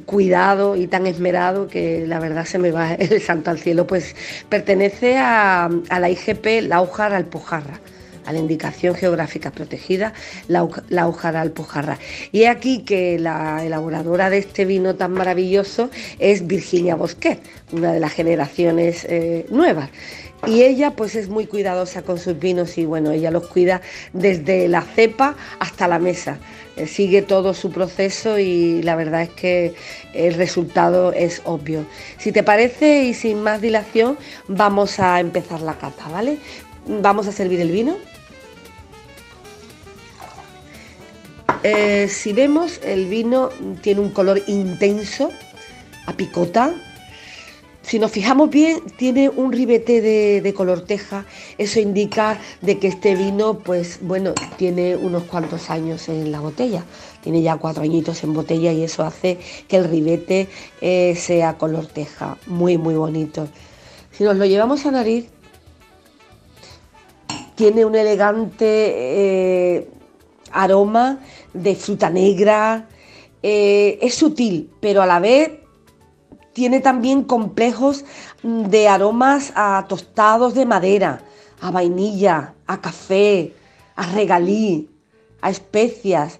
cuidado 0.07 0.77
y 0.77 0.87
tan 0.87 1.07
esmerado 1.07 1.69
que 1.69 2.07
la 2.07 2.19
verdad 2.21 2.45
se 2.45 2.59
me 2.59 2.71
va 2.71 2.95
el 2.99 3.21
santo 3.21 3.51
al 3.51 3.59
cielo. 3.59 3.87
Pues 3.87 4.15
pertenece 4.49 5.19
a, 5.19 5.69
la 5.91 6.11
IGP 6.11 6.63
Laujar 6.69 7.13
Alpujarra 7.13 7.81
a 8.25 8.33
la 8.33 8.39
indicación 8.39 8.95
geográfica 8.95 9.51
protegida, 9.51 10.13
la, 10.49 10.69
la 10.89 11.13
Alpujarra. 11.41 11.99
Y 12.31 12.45
aquí 12.45 12.83
que 12.83 13.19
la 13.19 13.65
elaboradora 13.65 14.31
de 14.31 14.39
este 14.39 14.65
vino 14.65 14.95
tan 14.95 15.13
maravilloso 15.13 15.91
es 16.19 16.47
Virginia 16.47 16.95
Bosquet, 16.95 17.41
una 17.73 17.93
de 17.93 18.01
las 18.01 18.13
generaciones 18.13 19.05
eh, 19.09 19.47
nuevas. 19.51 19.91
Y 20.47 20.63
ella 20.63 20.91
pues 20.97 21.15
es 21.15 21.29
muy 21.29 21.47
cuidadosa 21.47 22.03
con 22.03 22.19
sus 22.19 22.37
vinos 22.39 22.77
y 22.77 22.85
bueno, 22.85 23.13
ella 23.13 23.31
los 23.31 23.47
cuida 23.47 23.81
desde 24.13 24.67
la 24.67 24.83
cepa 24.83 25.37
hasta 25.61 25.87
la 25.87 26.01
mesa. 26.01 26.39
Eh, 26.77 26.89
sigue 26.89 27.23
todo 27.23 27.55
su 27.55 27.71
proceso 27.71 28.39
y 28.39 28.83
la 28.83 28.97
verdad 28.97 29.23
es 29.23 29.29
que 29.31 29.75
el 30.15 30.35
resultado 30.35 31.13
es 31.13 31.43
obvio. 31.45 31.85
Si 32.19 32.33
te 32.33 32.43
parece 32.43 33.05
y 33.05 33.15
sin 33.15 33.43
más 33.43 33.61
dilación, 33.61 34.19
vamos 34.49 34.99
a 34.99 35.21
empezar 35.21 35.61
la 35.61 35.75
cata, 35.75 36.09
¿vale? 36.09 36.39
Vamos 36.87 37.29
a 37.29 37.33
servir 37.33 37.61
el 37.61 37.71
vino. 37.71 37.97
Eh, 41.65 42.09
si 42.09 42.33
vemos, 42.33 42.81
el 42.83 43.07
vino 43.07 43.51
tiene 43.83 44.01
un 44.01 44.11
color 44.11 44.43
intenso, 44.49 45.31
a 46.07 46.13
picota. 46.13 46.75
Si 47.83 47.99
nos 47.99 48.11
fijamos 48.11 48.51
bien, 48.51 48.81
tiene 48.97 49.29
un 49.29 49.53
ribete 49.53 50.01
de, 50.01 50.55
color 50.55 50.85
teja. 50.85 51.25
Eso 51.59 51.81
indica 51.81 52.41
de 52.61 52.79
que 52.79 52.89
este 52.89 53.15
vino, 53.15 53.59
pues 53.59 53.99
bueno, 54.01 54.35
tiene 54.57 54.97
unos 54.97 55.25
cuantos 55.25 55.71
años 55.71 56.09
en 56.09 56.33
la 56.33 56.41
botella. 56.41 56.85
Tiene 57.23 57.43
ya 57.43 57.57
cuatro 57.57 57.83
añitos 57.83 58.23
en 58.25 58.35
botella 58.35 58.73
y 58.73 58.83
eso 58.83 59.05
hace 59.05 59.39
que 59.69 59.77
el 59.77 59.85
ribete 59.85 60.49
eh, 60.81 61.15
sea 61.17 61.59
color 61.59 61.87
teja. 61.87 62.39
Muy, 62.47 62.79
muy 62.79 62.95
bonito. 62.95 63.49
Si 64.13 64.25
nos 64.25 64.37
lo 64.37 64.47
llevamos 64.47 64.87
a 64.87 64.91
nariz, 64.91 65.27
tiene 67.55 67.85
un 67.85 67.95
elegante 67.95 68.67
eh, 68.67 69.89
aroma 70.53 71.19
de 71.53 71.75
fruta 71.75 72.11
negra, 72.11 72.89
eh, 73.43 73.99
es 74.01 74.15
sutil, 74.15 74.71
pero 74.81 75.03
a 75.03 75.07
la 75.07 75.19
vez 75.19 75.51
tiene 76.53 76.81
también 76.81 77.25
complejos 77.25 78.05
de 78.43 78.89
aromas 78.89 79.53
a 79.57 79.87
tostados 79.89 80.55
de 80.55 80.67
madera, 80.67 81.23
a 81.61 81.71
vainilla, 81.71 82.55
a 82.67 82.81
café, 82.81 83.55
a 83.97 84.07
regalí, 84.13 84.89
a 85.41 85.51
especias. 85.51 86.39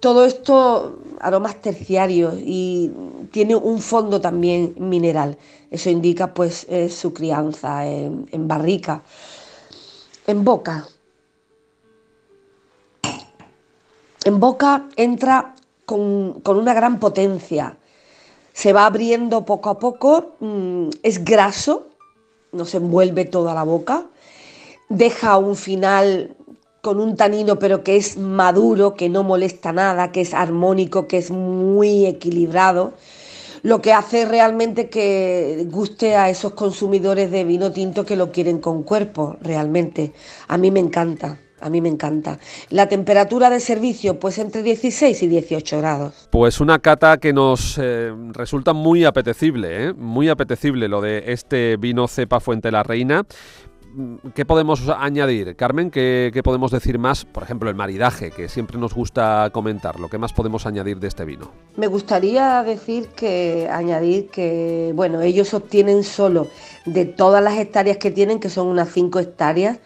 Todo 0.00 0.24
esto 0.24 0.98
aromas 1.20 1.60
terciarios 1.62 2.34
y 2.38 2.90
tiene 3.30 3.54
un 3.54 3.80
fondo 3.80 4.20
también 4.20 4.74
mineral. 4.78 5.38
Eso 5.70 5.88
indica 5.90 6.34
pues 6.34 6.66
su 6.90 7.14
crianza 7.14 7.86
en, 7.86 8.48
barrica. 8.48 9.02
En 10.26 10.44
boca. 10.44 10.86
En 14.24 14.38
boca 14.38 14.86
entra 14.94 15.54
con, 15.84 16.40
una 16.46 16.74
gran 16.74 17.00
potencia. 17.00 17.76
Se 18.52 18.72
va 18.72 18.86
abriendo 18.86 19.44
poco 19.44 19.70
a 19.70 19.78
poco, 19.80 20.36
mm, 20.38 20.90
es 21.02 21.24
graso, 21.24 21.88
nos 22.52 22.74
envuelve 22.74 23.24
toda 23.24 23.52
la 23.52 23.64
boca, 23.64 24.06
deja 24.88 25.38
un 25.38 25.56
final 25.56 26.36
con 26.82 27.00
un 27.00 27.16
tanino 27.16 27.58
pero 27.58 27.82
que 27.82 27.96
es 27.96 28.16
maduro, 28.16 28.94
que 28.94 29.08
no 29.08 29.24
molesta 29.24 29.72
nada, 29.72 30.12
que 30.12 30.20
es 30.20 30.34
armónico, 30.34 31.08
que 31.08 31.18
es 31.18 31.30
muy 31.30 32.06
equilibrado, 32.06 32.92
lo 33.62 33.80
que 33.80 33.92
hace 33.92 34.24
realmente 34.24 34.88
que 34.88 35.66
guste 35.70 36.14
a 36.14 36.28
esos 36.28 36.52
consumidores 36.52 37.30
de 37.30 37.44
vino 37.44 37.72
tinto 37.72 38.04
que 38.04 38.16
lo 38.16 38.30
quieren 38.30 38.58
con 38.58 38.82
cuerpo, 38.84 39.36
realmente. 39.40 40.12
A 40.48 40.58
mí 40.58 40.70
me 40.70 40.80
encanta. 40.80 41.38
A 41.62 41.70
mí 41.70 41.80
me 41.80 41.88
encanta. 41.88 42.38
La 42.70 42.88
temperatura 42.88 43.48
de 43.48 43.60
servicio, 43.60 44.18
pues 44.18 44.38
entre 44.38 44.62
16 44.62 45.22
y 45.22 45.26
18 45.28 45.78
grados. 45.78 46.28
Pues 46.30 46.60
una 46.60 46.78
cata 46.80 47.18
que 47.18 47.32
nos 47.32 47.78
eh, 47.80 48.12
resulta 48.32 48.72
muy 48.72 49.04
apetecible, 49.04 49.86
¿eh? 49.86 49.92
muy 49.94 50.28
apetecible 50.28 50.88
lo 50.88 51.00
de 51.00 51.24
este 51.28 51.76
vino 51.76 52.08
cepa 52.08 52.40
Fuente 52.40 52.70
la 52.70 52.82
Reina. 52.82 53.24
Mm, 53.94 54.30
¿Qué 54.34 54.46
podemos 54.46 54.88
añadir, 54.88 55.54
Carmen? 55.54 55.90
¿Qué, 55.90 56.40
podemos 56.42 56.70
decir 56.70 56.98
más? 56.98 57.24
Por 57.24 57.42
ejemplo, 57.42 57.68
el 57.68 57.76
maridaje, 57.76 58.30
que 58.30 58.48
siempre 58.48 58.78
nos 58.78 58.94
gusta 58.94 59.50
comentar. 59.52 60.00
¿Lo 60.00 60.08
que 60.08 60.18
más 60.18 60.32
podemos 60.32 60.66
añadir 60.66 60.98
de 60.98 61.08
este 61.08 61.24
vino? 61.24 61.50
Me 61.76 61.88
gustaría 61.88 62.62
decir 62.62 63.08
que 63.08 63.68
añadir 63.70 64.28
que, 64.30 64.92
bueno, 64.94 65.20
ellos 65.20 65.52
obtienen 65.52 66.04
solo 66.04 66.48
de 66.86 67.04
todas 67.04 67.42
las 67.42 67.58
hectáreas 67.58 67.98
que 67.98 68.10
tienen, 68.10 68.40
que 68.40 68.48
son 68.48 68.66
unas 68.66 68.90
5 68.90 69.18
hectáreas, 69.20 69.78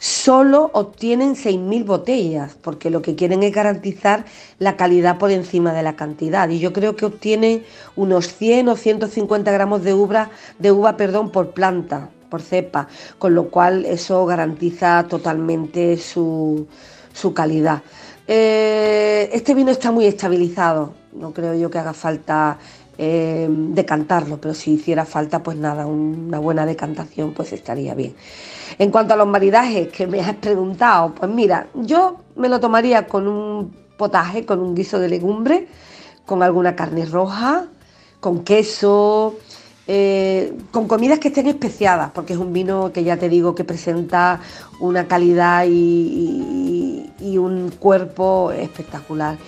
solo 0.00 0.70
obtienen 0.72 1.36
6.000 1.36 1.84
botellas, 1.84 2.56
porque 2.60 2.90
lo 2.90 3.02
que 3.02 3.14
quieren 3.14 3.42
es 3.42 3.52
garantizar 3.52 4.24
la 4.58 4.76
calidad 4.76 5.18
por 5.18 5.30
encima 5.30 5.72
de 5.74 5.82
la 5.82 5.94
cantidad. 5.94 6.48
Y 6.48 6.58
yo 6.58 6.72
creo 6.72 6.96
que 6.96 7.04
obtienen 7.04 7.64
unos 7.94 8.34
100 8.34 8.70
o 8.70 8.76
150 8.76 9.52
gramos 9.52 9.84
de 9.84 9.94
uva, 9.94 10.30
de 10.58 10.72
uva 10.72 10.96
perdón, 10.96 11.30
por 11.30 11.50
planta 11.50 12.08
por 12.30 12.40
cepa, 12.40 12.88
con 13.18 13.34
lo 13.34 13.50
cual 13.50 13.84
eso 13.84 14.24
garantiza 14.24 15.04
totalmente 15.08 15.98
su, 15.98 16.66
calidad. 17.34 17.82
Eh, 18.26 19.28
este 19.32 19.52
vino 19.52 19.72
está 19.72 19.90
muy 19.90 20.06
estabilizado, 20.06 20.94
no 21.12 21.32
creo 21.32 21.54
yo 21.54 21.68
que 21.68 21.78
haga 21.78 21.92
falta 21.92 22.56
eh, 23.02 23.48
decantarlo, 23.48 24.38
pero 24.38 24.52
si 24.52 24.72
hiciera 24.72 25.06
falta, 25.06 25.42
pues 25.42 25.56
nada, 25.56 25.86
una 25.86 26.38
buena 26.38 26.66
decantación 26.66 27.32
pues 27.32 27.50
estaría 27.54 27.94
bien. 27.94 28.14
En 28.78 28.90
cuanto 28.90 29.14
a 29.14 29.16
los 29.16 29.26
maridajes 29.26 29.88
que 29.88 30.06
me 30.06 30.20
has 30.20 30.34
preguntado, 30.34 31.14
pues 31.14 31.30
mira, 31.30 31.68
yo 31.72 32.20
me 32.36 32.50
lo 32.50 32.60
tomaría 32.60 33.06
con 33.06 33.26
un 33.26 33.74
potaje, 33.96 34.44
con 34.44 34.60
un 34.60 34.74
guiso 34.74 34.98
de 34.98 35.08
legumbre, 35.08 35.66
con 36.26 36.42
alguna 36.42 36.76
carne 36.76 37.06
roja, 37.06 37.68
con 38.20 38.44
queso, 38.44 39.38
eh, 39.86 40.52
con 40.70 40.86
comidas 40.86 41.20
que 41.20 41.28
estén 41.28 41.46
especiadas, 41.46 42.10
porque 42.10 42.34
es 42.34 42.38
un 42.38 42.52
vino 42.52 42.92
que 42.92 43.02
ya 43.02 43.16
te 43.16 43.30
digo 43.30 43.54
que 43.54 43.64
presenta 43.64 44.42
una 44.78 45.08
calidad 45.08 45.64
y, 45.66 47.06
un 47.38 47.70
cuerpo 47.78 48.52
espectacular. 48.52 49.38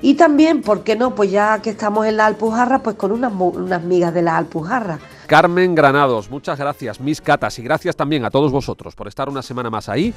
Y 0.00 0.14
también, 0.14 0.62
¿por 0.62 0.84
qué 0.84 0.94
no? 0.96 1.14
Pues 1.14 1.30
ya 1.30 1.60
que 1.60 1.70
estamos 1.70 2.06
en 2.06 2.16
la 2.16 2.26
Alpujarra, 2.26 2.80
pues 2.82 2.96
con 2.96 3.10
unas, 3.12 3.32
unas 3.32 3.82
migas 3.82 4.14
de 4.14 4.22
la 4.22 4.36
Alpujarra. 4.36 4.98
Carmen 5.26 5.74
Granados, 5.74 6.30
muchas 6.30 6.58
gracias, 6.58 7.00
mis 7.00 7.20
catas, 7.20 7.58
y 7.58 7.62
gracias 7.62 7.96
también 7.96 8.24
a 8.24 8.30
todos 8.30 8.50
vosotros 8.50 8.94
por 8.94 9.08
estar 9.08 9.28
una 9.28 9.42
semana 9.42 9.68
más 9.68 9.88
ahí. 9.88 10.14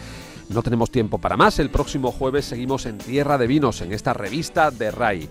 No 0.50 0.62
tenemos 0.62 0.90
tiempo 0.90 1.18
para 1.18 1.36
más, 1.36 1.60
el 1.60 1.70
próximo 1.70 2.12
jueves 2.12 2.46
seguimos 2.46 2.86
en 2.86 2.98
Tierra 2.98 3.38
de 3.38 3.48
Vinos, 3.48 3.82
en 3.82 3.92
esta 3.92 4.14
revista 4.14 4.72
de 4.72 4.92
RAI. 4.92 5.30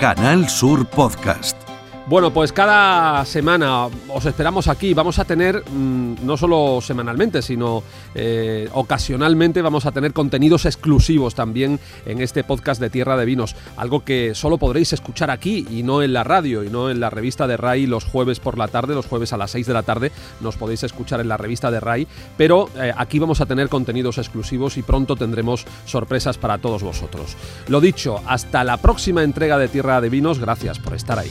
Canal 0.00 0.48
Sur 0.48 0.86
Podcast. 0.86 1.67
Bueno, 2.08 2.32
pues 2.32 2.54
cada 2.54 3.22
semana 3.26 3.88
os 4.08 4.24
esperamos 4.24 4.66
aquí. 4.66 4.94
Vamos 4.94 5.18
a 5.18 5.26
tener, 5.26 5.62
mm, 5.68 6.24
no 6.24 6.38
solo 6.38 6.80
semanalmente, 6.80 7.42
sino 7.42 7.82
eh, 8.14 8.66
ocasionalmente, 8.72 9.60
vamos 9.60 9.84
a 9.84 9.92
tener 9.92 10.14
contenidos 10.14 10.64
exclusivos 10.64 11.34
también 11.34 11.78
en 12.06 12.22
este 12.22 12.44
podcast 12.44 12.80
de 12.80 12.88
Tierra 12.88 13.18
de 13.18 13.26
Vinos. 13.26 13.54
Algo 13.76 14.06
que 14.06 14.34
solo 14.34 14.56
podréis 14.56 14.94
escuchar 14.94 15.30
aquí 15.30 15.66
y 15.70 15.82
no 15.82 16.02
en 16.02 16.14
la 16.14 16.24
radio 16.24 16.64
y 16.64 16.70
no 16.70 16.88
en 16.88 16.98
la 16.98 17.10
revista 17.10 17.46
de 17.46 17.58
RAI 17.58 17.86
los 17.86 18.04
jueves 18.04 18.40
por 18.40 18.56
la 18.56 18.68
tarde, 18.68 18.94
los 18.94 19.06
jueves 19.06 19.34
a 19.34 19.36
las 19.36 19.50
6 19.50 19.66
de 19.66 19.74
la 19.74 19.82
tarde. 19.82 20.10
Nos 20.40 20.56
podéis 20.56 20.84
escuchar 20.84 21.20
en 21.20 21.28
la 21.28 21.36
revista 21.36 21.70
de 21.70 21.78
RAI, 21.78 22.08
pero 22.38 22.70
eh, 22.76 22.90
aquí 22.96 23.18
vamos 23.18 23.42
a 23.42 23.46
tener 23.46 23.68
contenidos 23.68 24.16
exclusivos 24.16 24.78
y 24.78 24.82
pronto 24.82 25.14
tendremos 25.14 25.66
sorpresas 25.84 26.38
para 26.38 26.56
todos 26.56 26.82
vosotros. 26.82 27.36
Lo 27.68 27.82
dicho, 27.82 28.22
hasta 28.26 28.64
la 28.64 28.78
próxima 28.78 29.22
entrega 29.22 29.58
de 29.58 29.68
Tierra 29.68 30.00
de 30.00 30.08
Vinos. 30.08 30.38
Gracias 30.38 30.78
por 30.78 30.94
estar 30.94 31.18
ahí. 31.18 31.30